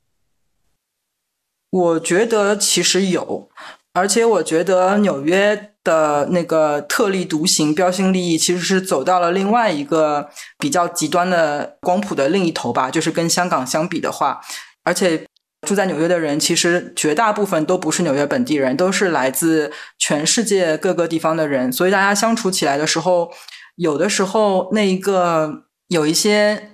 [1.70, 3.50] 我觉得其实有。
[3.94, 12.90] 而且我觉得纽约的那个特立独行、标新立异，其实是走到了另外一个比较极端的光谱的另一头吧。
[12.90, 14.40] 就是跟香港相比的话，
[14.82, 15.26] 而且
[15.66, 21.70] 住在纽约的人，其实绝大部分都不是纽约本地人，都是来自全世界各个地方的人。
[21.70, 23.30] 所以大家相处起来的时候，
[23.76, 26.71] 有的时候那一个有一些。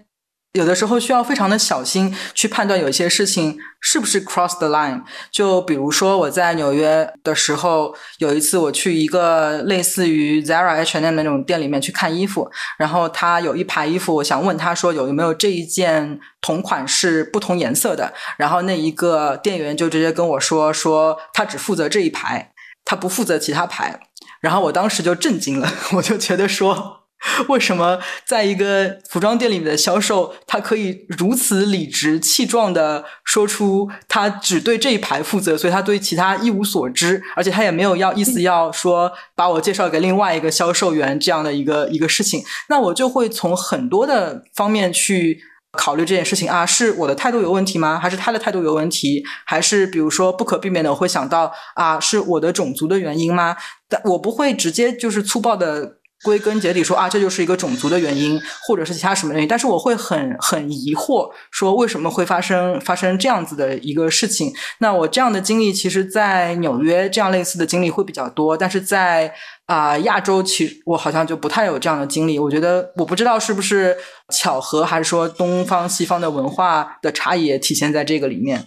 [0.55, 5.03] 有的时候需要非常的小心去判断有些事情是不是 cross the line。
[5.31, 22.51] 就比如说我在纽约的时候，有一次我去一个类似于 Zara、H&M 那种店里面去看衣服，然后他有一排衣服，我想问他说有有没有这一件同款是不同颜色的，然后那一个店员就直接跟我说说他只负责这一排，
[22.85, 24.01] 他不负责其他排，
[24.41, 26.98] 然后我当时就震惊了， 我就觉得说。
[27.49, 45.41] 为什么在一个服装店里面的销售，他可以如此理直气壮的说出他只对这一排负责，所以他对其他一无所知，而且他也没有要意思要说把我介绍给另外一个销售员这样的一个一个事情，那我就会从很多的方面去。
[45.73, 48.01] 考虑这件事情啊，是我的态度有问题吗？
[48.01, 49.23] 还是他的态度有问题？
[49.45, 53.55] 还是比如说不可避免的，我会想到啊，是我的种族的原因吗？
[53.87, 55.98] 但我不会直接就是粗暴的。
[56.25, 59.49] 归根结底说啊，这就是一个种族的原因，或者是其他什么原因。
[59.49, 64.53] 但是我会很很疑惑，说为什么会发生发生这样子的一个事情？
[64.79, 69.33] 那我这样的经历，其实，在纽约这样类似的经历会比较多，但是在
[69.67, 72.39] 啊亚洲，其实我好像就不太有这样的经历。
[72.39, 73.97] 我觉得我不知道是不是
[74.31, 78.67] 巧合，还是说东方西方的文化的差异也体现在这个里面。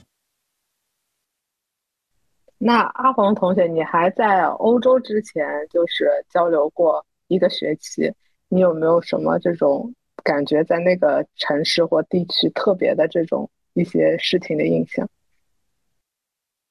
[2.64, 7.04] 那阿黄同学，你还在欧洲之前就是交流过？
[7.32, 8.14] 一个学期，
[8.50, 15.08] 你有没有什么这种感觉，在那个城市或地区特别的这种一些事情的印象？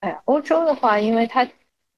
[0.00, 1.48] 哎，欧洲的话，因为它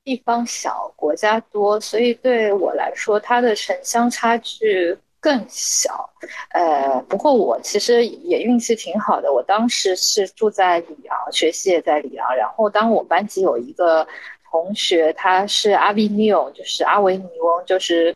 [0.05, 6.09] 地方小，国家多，所以对我来说，它的城乡差距更小。
[6.51, 12.37] 呃，不过我其实也运气挺好的，我当时是住在里昂，学习也在里昂。
[12.37, 14.07] 然后，当我班级有一个
[14.49, 18.15] 同学，他是阿维尼翁，就是阿维尼翁，就是。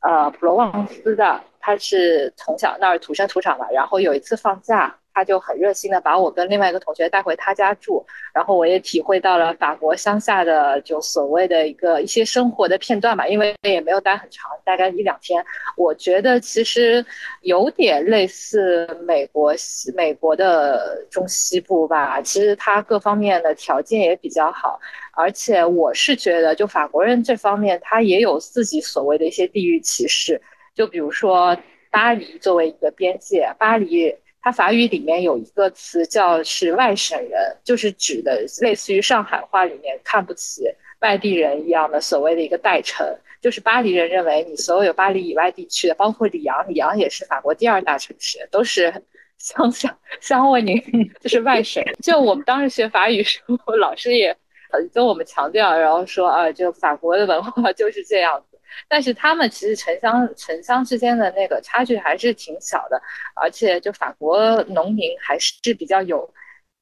[0.00, 3.66] 呃，普罗旺斯的，他是从小那儿土生土长的。
[3.72, 15.44] 然后有一次放假，他就很热心的把我跟另外一个同学带回他家住，然后我也体会到了法国乡下的就所谓的一个一些生活的片段吧，因为也没有待很长，大概一两天。
[15.76, 17.04] 我觉得其实
[17.42, 24.78] 有点类似美国西美国的中西部吧，其实它各方面的条件也比较好，
[25.12, 30.40] 而且我是觉得就法国人这方面，他也有自己所谓的一些地域歧视，
[30.74, 31.56] 就比如说
[31.90, 34.14] 巴黎作为一个边界，巴黎。
[34.42, 40.64] 它法语里面有一个词叫是外省人，就是指的类似于上海话里面看不起
[41.00, 43.06] 外地人一样的所谓的一个代称，
[43.40, 48.92] 就是巴黎人认为你所有巴黎以外地区的，包括里昂，里昂也是法国第二大城市，都是
[49.36, 50.82] 乡下乡为宁，
[51.20, 51.84] 就是外省。
[52.02, 54.34] 就我们当时学法语时候，老师也
[54.92, 58.42] 跟我们强调，然后说啊，就法国的文化就是这样。
[58.88, 63.00] 但是他们其实城乡城乡之间的那个差距还是挺小的，
[63.34, 66.28] 而且就法国农民还是比较有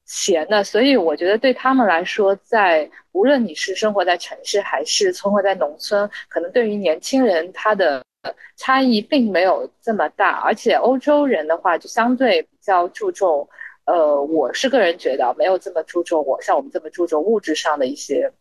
[0.05, 8.03] 钱的，所以我觉得对他们来说，在无论你是生活在城市还是生活在农村，可能对于年轻人他的
[8.57, 10.39] 差异并没有这么大。
[10.39, 13.47] 而且欧洲人的话就相对比较注重，
[13.85, 18.31] 呃，我是个人觉得没有这么注重我像我们这么注重物质上的一些。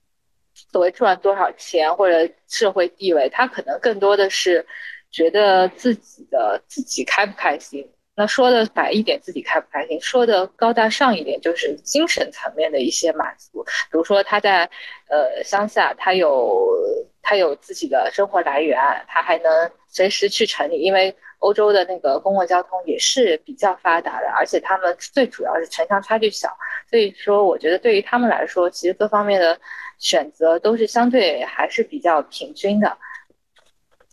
[0.71, 4.65] 所谓赚多少钱或者社会地位，他可能更多的是
[5.11, 7.89] 觉得自己的自己开不开心。
[8.15, 13.63] 那说的白一点，自己开不开心；说的高大上一点，就是精神层面的一些满足。
[13.65, 14.69] 比如说他在
[15.09, 16.69] 呃乡下，他有
[17.23, 26.51] 他有自己的生活来源，他还能随时去城里，因为欧洲的那个公共交通也是比较发达的，而且他们最主要是城乡差距小，
[26.91, 29.59] 所以说我觉得对于他们来说，其实各方面的。
[29.99, 32.97] 选择都是相对还是比较平均的。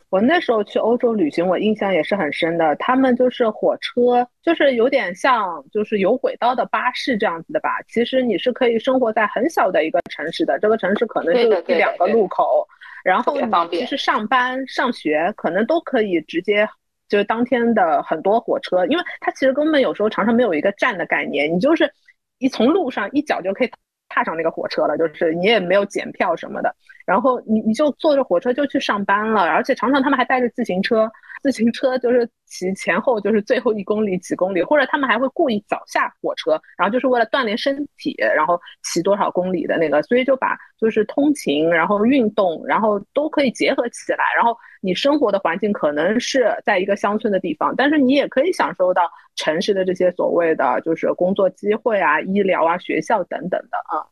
[0.09, 2.73] 我那时候去欧洲旅行，我印象也是很深的。
[2.77, 7.81] 他们就是火车，就是有点像就是有轨道的巴士这样子的吧。
[7.89, 12.65] 其实你是可以生活在很小的一个城市的，这个城市可能就一两个路口，
[13.03, 13.35] 然后
[13.69, 16.65] 你其实上班上学可能都可以直接
[17.09, 21.91] 就是当天的很多火车，因为它其实根本有时候常常没有一个站的概念，你就是
[22.37, 23.71] 一从路上一脚就可以。
[24.09, 26.75] 踏上那个火车了，就是你也没有检票什么的，
[27.05, 31.11] 然后你你就坐着火车就去上班了，而且常常他们还带着自行车，
[31.45, 49.03] 自行车就是骑前后就是最后一公里几公里，或者他们还会故意早下火车，然后就是为了锻炼身体，然后骑多少公里的那个，所以就把就是通勤，然后运动，然后都可以结合起来，然后你生活的环境可能是在一个乡村的地方，但是你也可以享受到。
[49.37, 54.07] 城市的这些所谓的就是工作机会啊、医疗啊、学校等等的啊。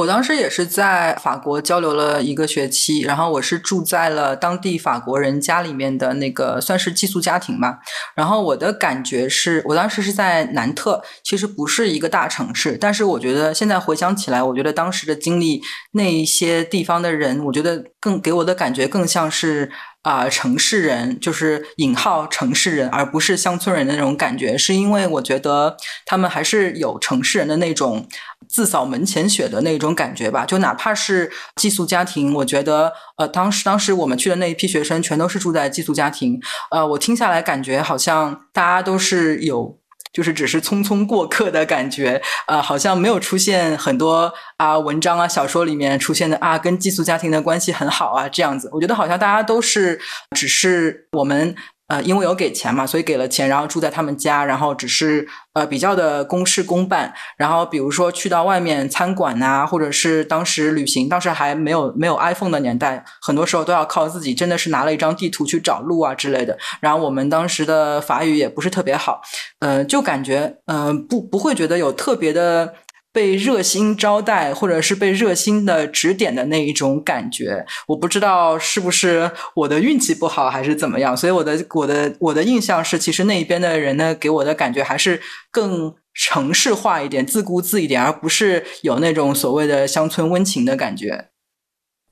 [0.00, 7.78] 我当时也是在法国交流了一个学期，然后我是住在了当地法国人家里面的那个算是寄宿家庭吧。
[8.14, 15.60] 然后我的感觉是我当时是在南特，其实不是一个大城市，但是我觉得现在回想起来，我觉得当时的经历
[15.92, 19.70] 那一些地方的人，我觉得更给我的感觉更像是。
[20.02, 25.76] 啊，城市人就是引号城市人，而不是乡村人的那种感觉，是因为我觉得
[26.06, 28.08] 他们还是有城市人的那种
[28.48, 30.46] 自扫门前雪的那种感觉吧。
[30.46, 36.40] 就哪怕是寄宿家庭，我觉得呃，当时当时我们去的那一批学生全都是住在寄宿家庭，
[36.70, 39.79] 呃，我听下来感觉好像大家都是有。
[40.12, 48.68] 就是只是匆匆过客的感觉，呃，好像没有出现很多啊文章啊小说里面出现的啊跟寄宿家庭的关系很好啊这样子。
[48.72, 50.00] 我觉得好像大家都是
[50.36, 51.54] 只是我们。
[51.90, 57.12] 呃，因为有给钱嘛，所以给了钱，然后住在他们家，然后只是呃比较的公事公办。
[57.36, 66.56] 然后比如说去到外面餐馆啊，或者是当时旅行，当时还没有没有 iPhone 的年代，很多时候都要靠自己，真的是拿了一张地图去找路啊之类的。
[66.80, 69.20] 然后我们当时的法语也不是特别好，
[69.58, 72.72] 呃，就感觉嗯不不会觉得有特别的。
[73.12, 81.16] 被热心招待，或者是被热心的指点的那一种感觉，我不知道是不是我的运气不好，还是怎么样。
[81.16, 91.26] 所以我的我的我的印象是，其实那一边的人呢，给我的感觉还是更城市化一点，自顾自一点，而不是有那种所谓的乡村温情的感觉。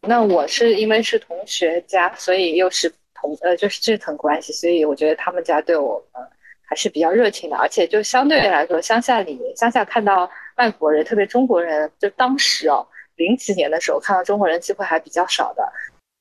[0.03, 6.23] 那我是因为是同学家，所以又是同呃就是这层关系，所以我觉得他们家对我们
[6.69, 10.29] 还是比较热情的，而且就相对来说，乡下里乡下看到。
[10.59, 12.87] 外国人，特别中国人，就当时哦，
[13.17, 15.73] 零几年的时候看到中国人机会还比较少的，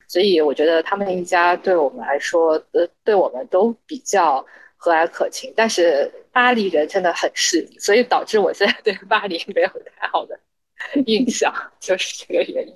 [0.07, 5.51] 所以我觉得他们一家对我们来说，呃，对我们都比较和蔼可亲。
[5.55, 9.69] 但是巴黎人真的很势利，所以导致我现在对巴黎没有
[9.99, 10.39] 太好的
[11.05, 12.75] 印象，就是这个原因。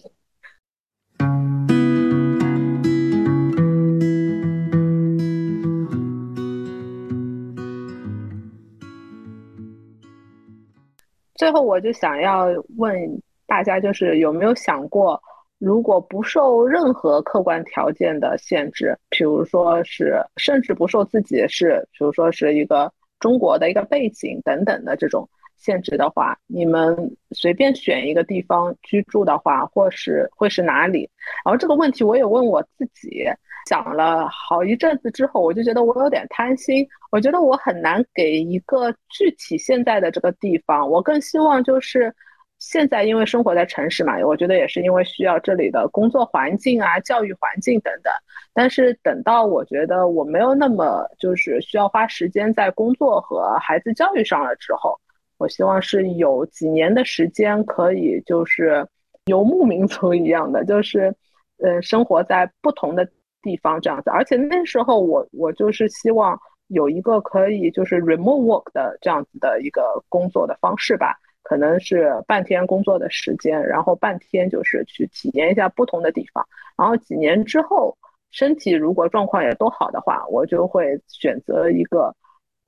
[11.41, 15.19] 最后我就想要问大家，就是有没有想过，
[15.57, 25.27] 如果不受任何客观条件的限制，比如说是甚至不受自己是，比如说是一个中国的一个背景等等的这种。
[25.57, 31.09] 限制的话，你们随便选一个地方居住的话，或是会是哪里？
[31.43, 33.25] 然后这个问题我也问我自己，
[33.67, 40.89] 想了好一阵子之后，我就觉得我有点贪心，我觉得我很难给一个具体现在的这个地方。
[40.89, 42.13] 我更希望就是
[42.59, 48.11] 现在，因为生活在城市嘛，我觉得也是因为需要这里的工作环境啊、教育环境等等。
[48.53, 54.99] 但是等到我觉得我没有那么就是需要花时间在工作和孩子教育上了之后。
[55.37, 58.87] 我希望是有几年的时间，可以就是
[59.25, 61.15] 游牧民族一样的，就是，
[61.57, 63.09] 呃，生活在不同的
[63.41, 64.09] 地方这样子。
[64.09, 76.45] 而且那时候我我就是希望有一个可以就是 remote work 的这样子的一个工作的方式吧，可能是半天工作的时间，然后半天就是去体验一下不同的地方。
[76.77, 77.97] 然后几年之后，
[78.31, 82.15] 身体如果状况也都好的话，我就会选择一个。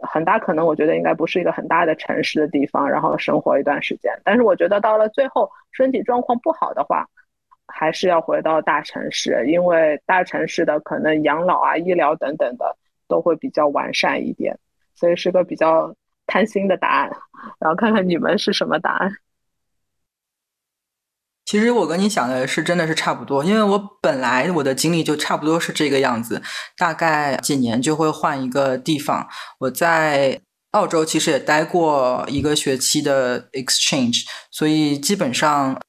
[0.05, 4.11] 很大可能，我觉得应该不是一个很大的城市的地方，然后生活一段时间。
[4.25, 7.07] 但是我觉得到了最后，身体状况不好的话，
[7.67, 14.57] 还是要回到大城市，因为大城市的可能养老啊、医疗等等的都会比较完善一点。
[14.95, 15.95] 所以是个比较
[16.27, 17.11] 贪心的答案。
[17.59, 19.11] 然后看看你们是什么答案。
[21.45, 26.41] 其实我跟你想的是真的是差不多，因为我本来我的经历就差不多是这个样子，
[26.77, 29.27] 大概几年就会换一个地方。
[29.59, 30.39] 我在
[30.71, 35.79] 澳洲其实也待过一个学期的 exchange，所以基本上。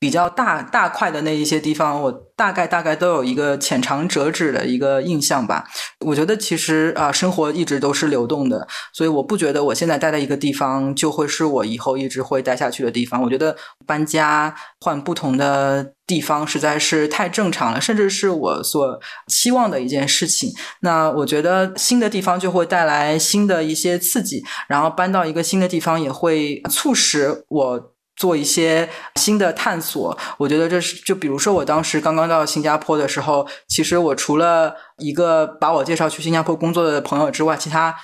[0.00, 5.64] 比较大大块的那一些地方，我大概大概都有一个浅尝辄止的一个印象吧。
[6.06, 13.20] 我觉得其实啊，生活一直都是流动的，所以我不觉得我现在待的一个地方就会是我以后一直会待下去的地方。
[13.20, 20.52] 我觉得搬家换不同的地方实在是太正常了，甚至是我所期望的一件事情。
[20.82, 27.92] 那我觉得新的地方就会带来新的一些刺激，然后搬到一个新的地方也会促使我。
[28.18, 37.96] 做一些新的探索，我觉得这是就比如说我当时刚刚到新加坡的时候，其实我除了一个把我介绍去新加坡工作的朋友之外，其他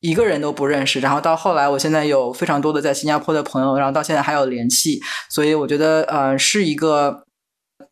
[0.00, 1.00] 一个人都不认识。
[1.00, 5.00] 然后到后来，我现在有非常多的在新加坡的朋友，然后到现在还有联系，
[5.30, 7.24] 所以我觉得呃是一个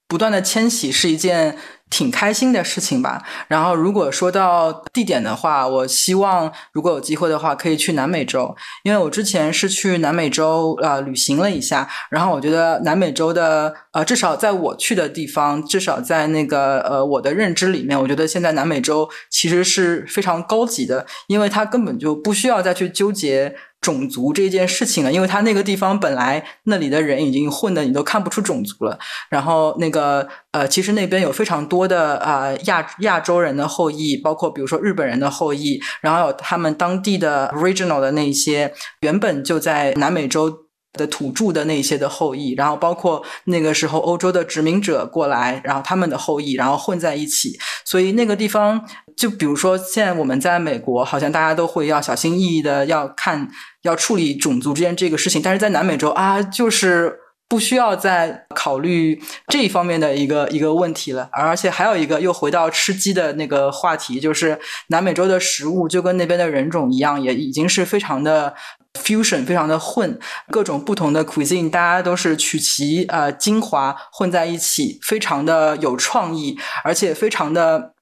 [0.06, 1.56] 不断的迁徙，是一件。
[1.90, 3.22] 挺开心的事情吧。
[3.48, 11.88] 然后，如果说到地点的话，我希望如果有机会的话，可以去南美洲，因为我之前是去南美洲呃旅行了一下。
[12.08, 23.54] 然后，我觉得南美洲的呃，至少在我去的地方，至少在那个呃我的认知里面，我觉得现在南美洲其实是非常高级的，因为它根本就不需要再去纠结。
[23.80, 28.98] 种族这件事情了，因为他那个地方本来那里的人已经混的你都看不出种族了。
[29.30, 48.84] 然后那个呃，其实那边有非常多的啊亚亚洲人的后裔，包括比如说日本人的后裔，然后有他们当地的 regional 的那些原本就在南美洲的土著的那些的后裔，然后包括那个时候欧洲的殖民者过来，然后他们的后裔，然后混在一起，所以那个地方。
[49.16, 53.46] 就比如说，现在我们在美国，好像大家都会要小心翼翼的要看、
[53.82, 57.14] 要处理种族之间这个事情，但是在南美洲啊，就是
[57.50, 61.28] 不需要再考虑这一方面的一个一个问题了。
[61.32, 68.54] 而且还有一个，又回到吃鸡的那个话题，就是南美洲的食物就跟那边的人种一样，也已经是非常的
[68.94, 70.16] fusion，非常的混，
[70.52, 77.94] 各种不同的 cuisine，大家都是取其呃精华混在一起，非常的有创意，而且非常的。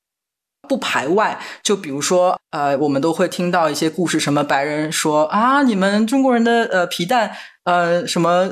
[0.68, 7.32] 不排外，就比如说，呃，我们都会听到一些故事，什么白人说啊，你们中国人的呃皮蛋。
[7.68, 8.48] 呃，什么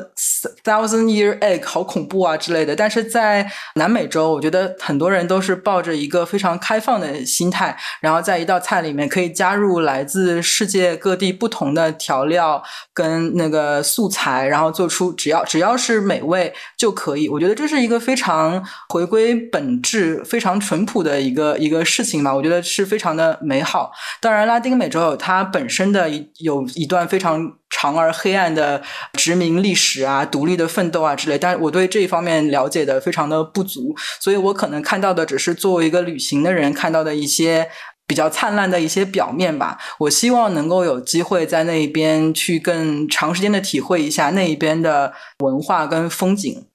[0.63, 2.77] thousand year egg 好恐怖啊之类的。
[2.77, 12.63] 但是在南美洲，我觉得很多人都是抱着一个非常开放的心态，然后在一道菜里面可以加入来自世界各地不同的调料
[12.93, 17.27] 跟那个素材，然后做出只要只要是美味就可以。
[17.27, 22.35] 我觉得这是一个非常回归本质、非常淳朴的一个一个事情吧。
[22.35, 23.91] 我觉得是非常的美好。
[24.21, 27.55] 当然，拉丁美洲有它本身的一有一段非常。
[27.79, 37.69] 长而黑暗的殖民历史啊，独立的奋斗啊之类，但是我对这一方面了解的非常的不足，所以我可能看到的只是作为一个旅行的人看到的一些
[38.07, 39.77] 比较灿烂的一些表面吧。
[39.99, 46.67] 我希望能够有机会在那一边去更长时间的体会一下那一边的文化跟风景。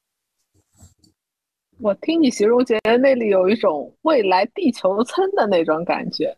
[1.80, 6.38] 我听你形容，觉得那里有一种未来地球村的那种感觉。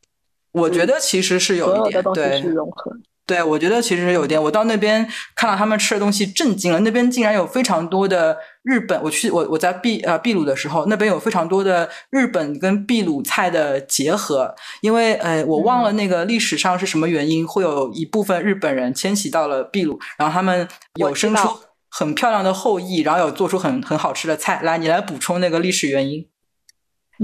[0.54, 2.96] 我觉得其实是有一点，对，是融合。
[3.26, 4.42] 对，我觉得其实有点。
[4.42, 6.80] 我到那边看到他们吃的东西，震惊了。
[6.82, 14.54] 那边竟然有非常多的日本，我去我我在秘呃秘鲁的时候，那边有非常多的日本跟秘鲁菜的结合。
[14.82, 21.48] 因为呃，我忘了那个历史上是什么原因，会有一部分日本人迁徙到了秘鲁，然后他们有生出
[21.90, 24.60] 很漂亮的后裔，然后有做出很很好吃的菜。
[24.64, 26.28] 来，你来补充那个历史原因。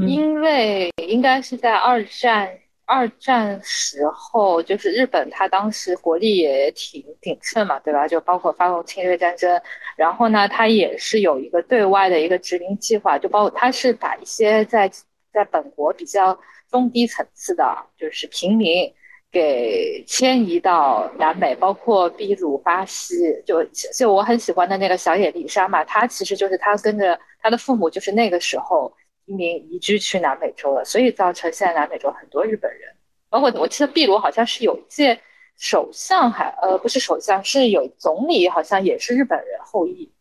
[0.07, 2.47] 因为应该是在二战。
[2.91, 8.07] 二战时候，就是日本，他当时国力也挺鼎盛嘛，对吧？
[8.07, 9.61] 就包括发动侵略战争，
[9.95, 14.89] 然后呢，他也是有一个对外的一个殖民计划，就包括他是把一些在
[15.31, 16.35] 在本国比较
[16.71, 17.63] 中低层次的，
[17.95, 18.91] 就是平民，
[19.31, 23.15] 给迁移到南美，包括秘鲁、巴西，
[23.45, 23.63] 就
[23.95, 28.91] 就我很喜欢的那个小野丽莎嘛，她其实就是她跟着她的父母，就是那个时候。
[29.29, 32.81] 移民移居去南美洲了，所以造成现在南美洲很多日本人，
[33.29, 35.19] 包括我记得秘鲁好像是有一届
[35.55, 40.11] 首相，还呃不是首相，是有总理，好像也是日本人后裔。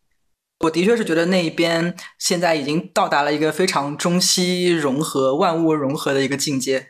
[0.60, 6.88] 我的确是觉得那一边现在已经到达了一个非常中西融合、万物融合的一个境界。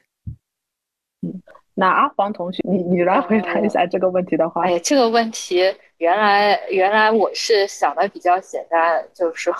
[1.23, 1.41] 嗯，
[1.75, 5.63] 那阿黄同学，你你来回答一下这个问题的话，哎呀，这个问题
[5.99, 9.55] 原来原来我是想的比较简单，就是说。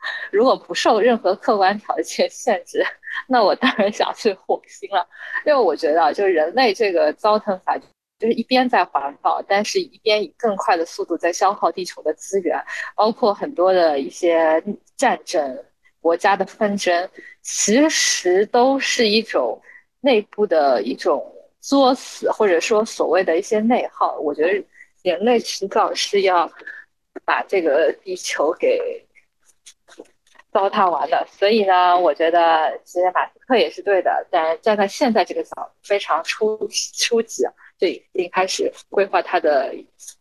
[0.30, 2.84] 如果不受任何客观条件限制，
[3.26, 5.06] 那我当然想去火星了。
[5.44, 7.76] 因为我觉得，就是人类这个糟蹋法，
[8.18, 12.56] 就是一边在环保，但是一边以更快的速度在消耗地球的资源，
[12.94, 14.62] 包括很多的一些
[14.96, 15.64] 战争、
[16.00, 17.10] 国家的纷争，
[17.42, 19.60] 其实都是一种
[20.00, 24.16] 内部的一种作死，或者说所谓的一些内耗。
[24.20, 24.64] 我觉得
[25.02, 26.48] 人类迟早是要
[27.24, 29.04] 把这个地球给。
[30.50, 36.56] 糟蹋完了，所以呢，我觉得其实马斯克也是对的，但站在现在这个角非常初
[36.96, 37.44] 初级，
[37.78, 39.74] 就已经开始规划他的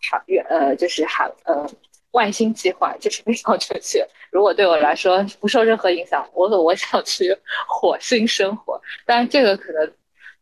[0.10, 1.66] 航远呃，就是航呃
[2.12, 4.06] 外星计划，这是非常正确。
[4.32, 7.36] 如果对我来说不受任何影响，我我想去
[7.68, 9.92] 火星生活，但这个可能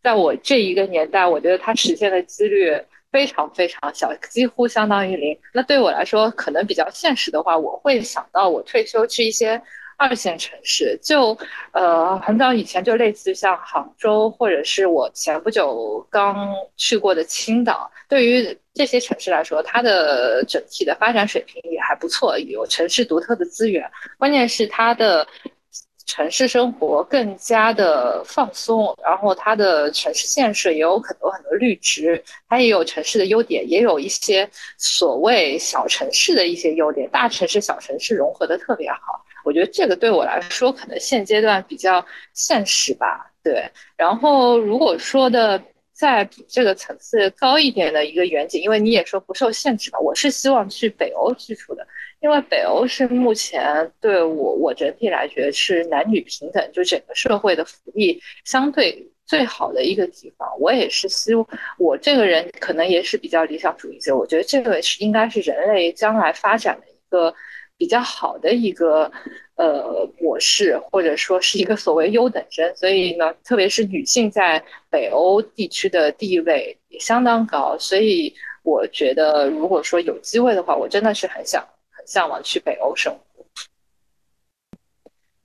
[0.02, 2.76] 在我这一个年代，我觉得它实现的几率。
[3.16, 5.40] 非常非常小，几乎相当于零。
[5.54, 9.62] 那对我来说，可能比较现实的话，我会想到我退休去一些
[9.96, 11.38] 二线城市，就
[11.72, 17.90] 呃很早以前就类似像杭州，或者是我前不久刚去过的青岛。
[18.10, 23.90] 对于这些城市来说，它的整体的发展水平也还不错，有城市独特的资源，
[24.20, 25.26] 关键是它的。
[26.06, 34.48] 城市生活更加的放松，然后它的城市建设也有很多很多绿植，它也有城市的优点，也有一些
[34.78, 39.26] 所谓小城市的一些优点，大城市小城市融合的特别好。
[39.44, 42.04] 我觉得这个对我来说可能现阶段比较
[42.34, 43.32] 现实吧。
[43.44, 45.62] 对，然后如果说的
[45.96, 51.88] 在这个层次高一点的一个远景，因为你也说不受限制嘛，我是希望去北欧居住的。
[52.20, 60.50] 因为北欧是目前对我我整体来觉得是男女平等，就整个社会的福利相对最好的一个地方。
[60.60, 67.34] 我也是希望我这个人可能也是比较理想主义者，我觉得这个是应该是人类将来发展的一个
[67.78, 69.12] 比较好的一个
[69.56, 72.76] 呃模式，或者说是一个所谓优等生。
[72.76, 81.64] 所以呢，特别是女性在北欧地区的地位也相当高，所以我觉得如果说有机会的话，我真的是很想。
[81.98, 83.46] 很向往去北欧生活。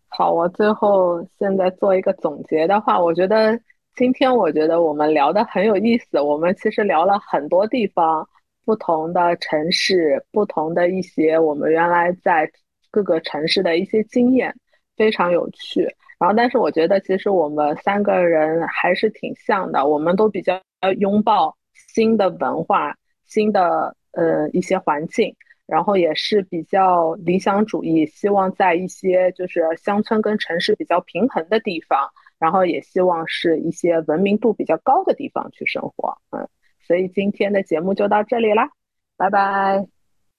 [0.09, 3.57] 好，我最后现在做一个总结的话，我觉得
[3.95, 6.21] 今天我觉得我们聊的很有意思。
[6.21, 8.29] 我们其实聊了很多地方、
[8.71, 12.49] 不同的城市、不同的一些我们原来在
[12.89, 14.55] 各个城市的一些经验，
[14.97, 15.83] 非常有趣。
[16.21, 20.63] 然后，但是我觉得其实我们三个人还是挺像的，我们都比较
[21.01, 22.95] 拥抱新的文化、
[23.27, 25.35] 新的呃一些环境。
[25.67, 32.09] 然后也是比较理想主义，希望在一些就是乡村跟城市比较平衡的地方，
[32.39, 36.19] 然后也希望是一些文明度比较高的地方去生活。
[36.31, 36.49] 嗯，
[36.91, 38.69] 所以今天的节目就到这里啦
[39.17, 39.87] 拜拜。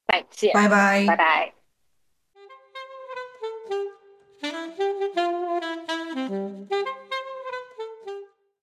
[0.05, 0.53] 再见。
[0.53, 1.05] 拜拜。
[1.07, 1.53] 拜拜。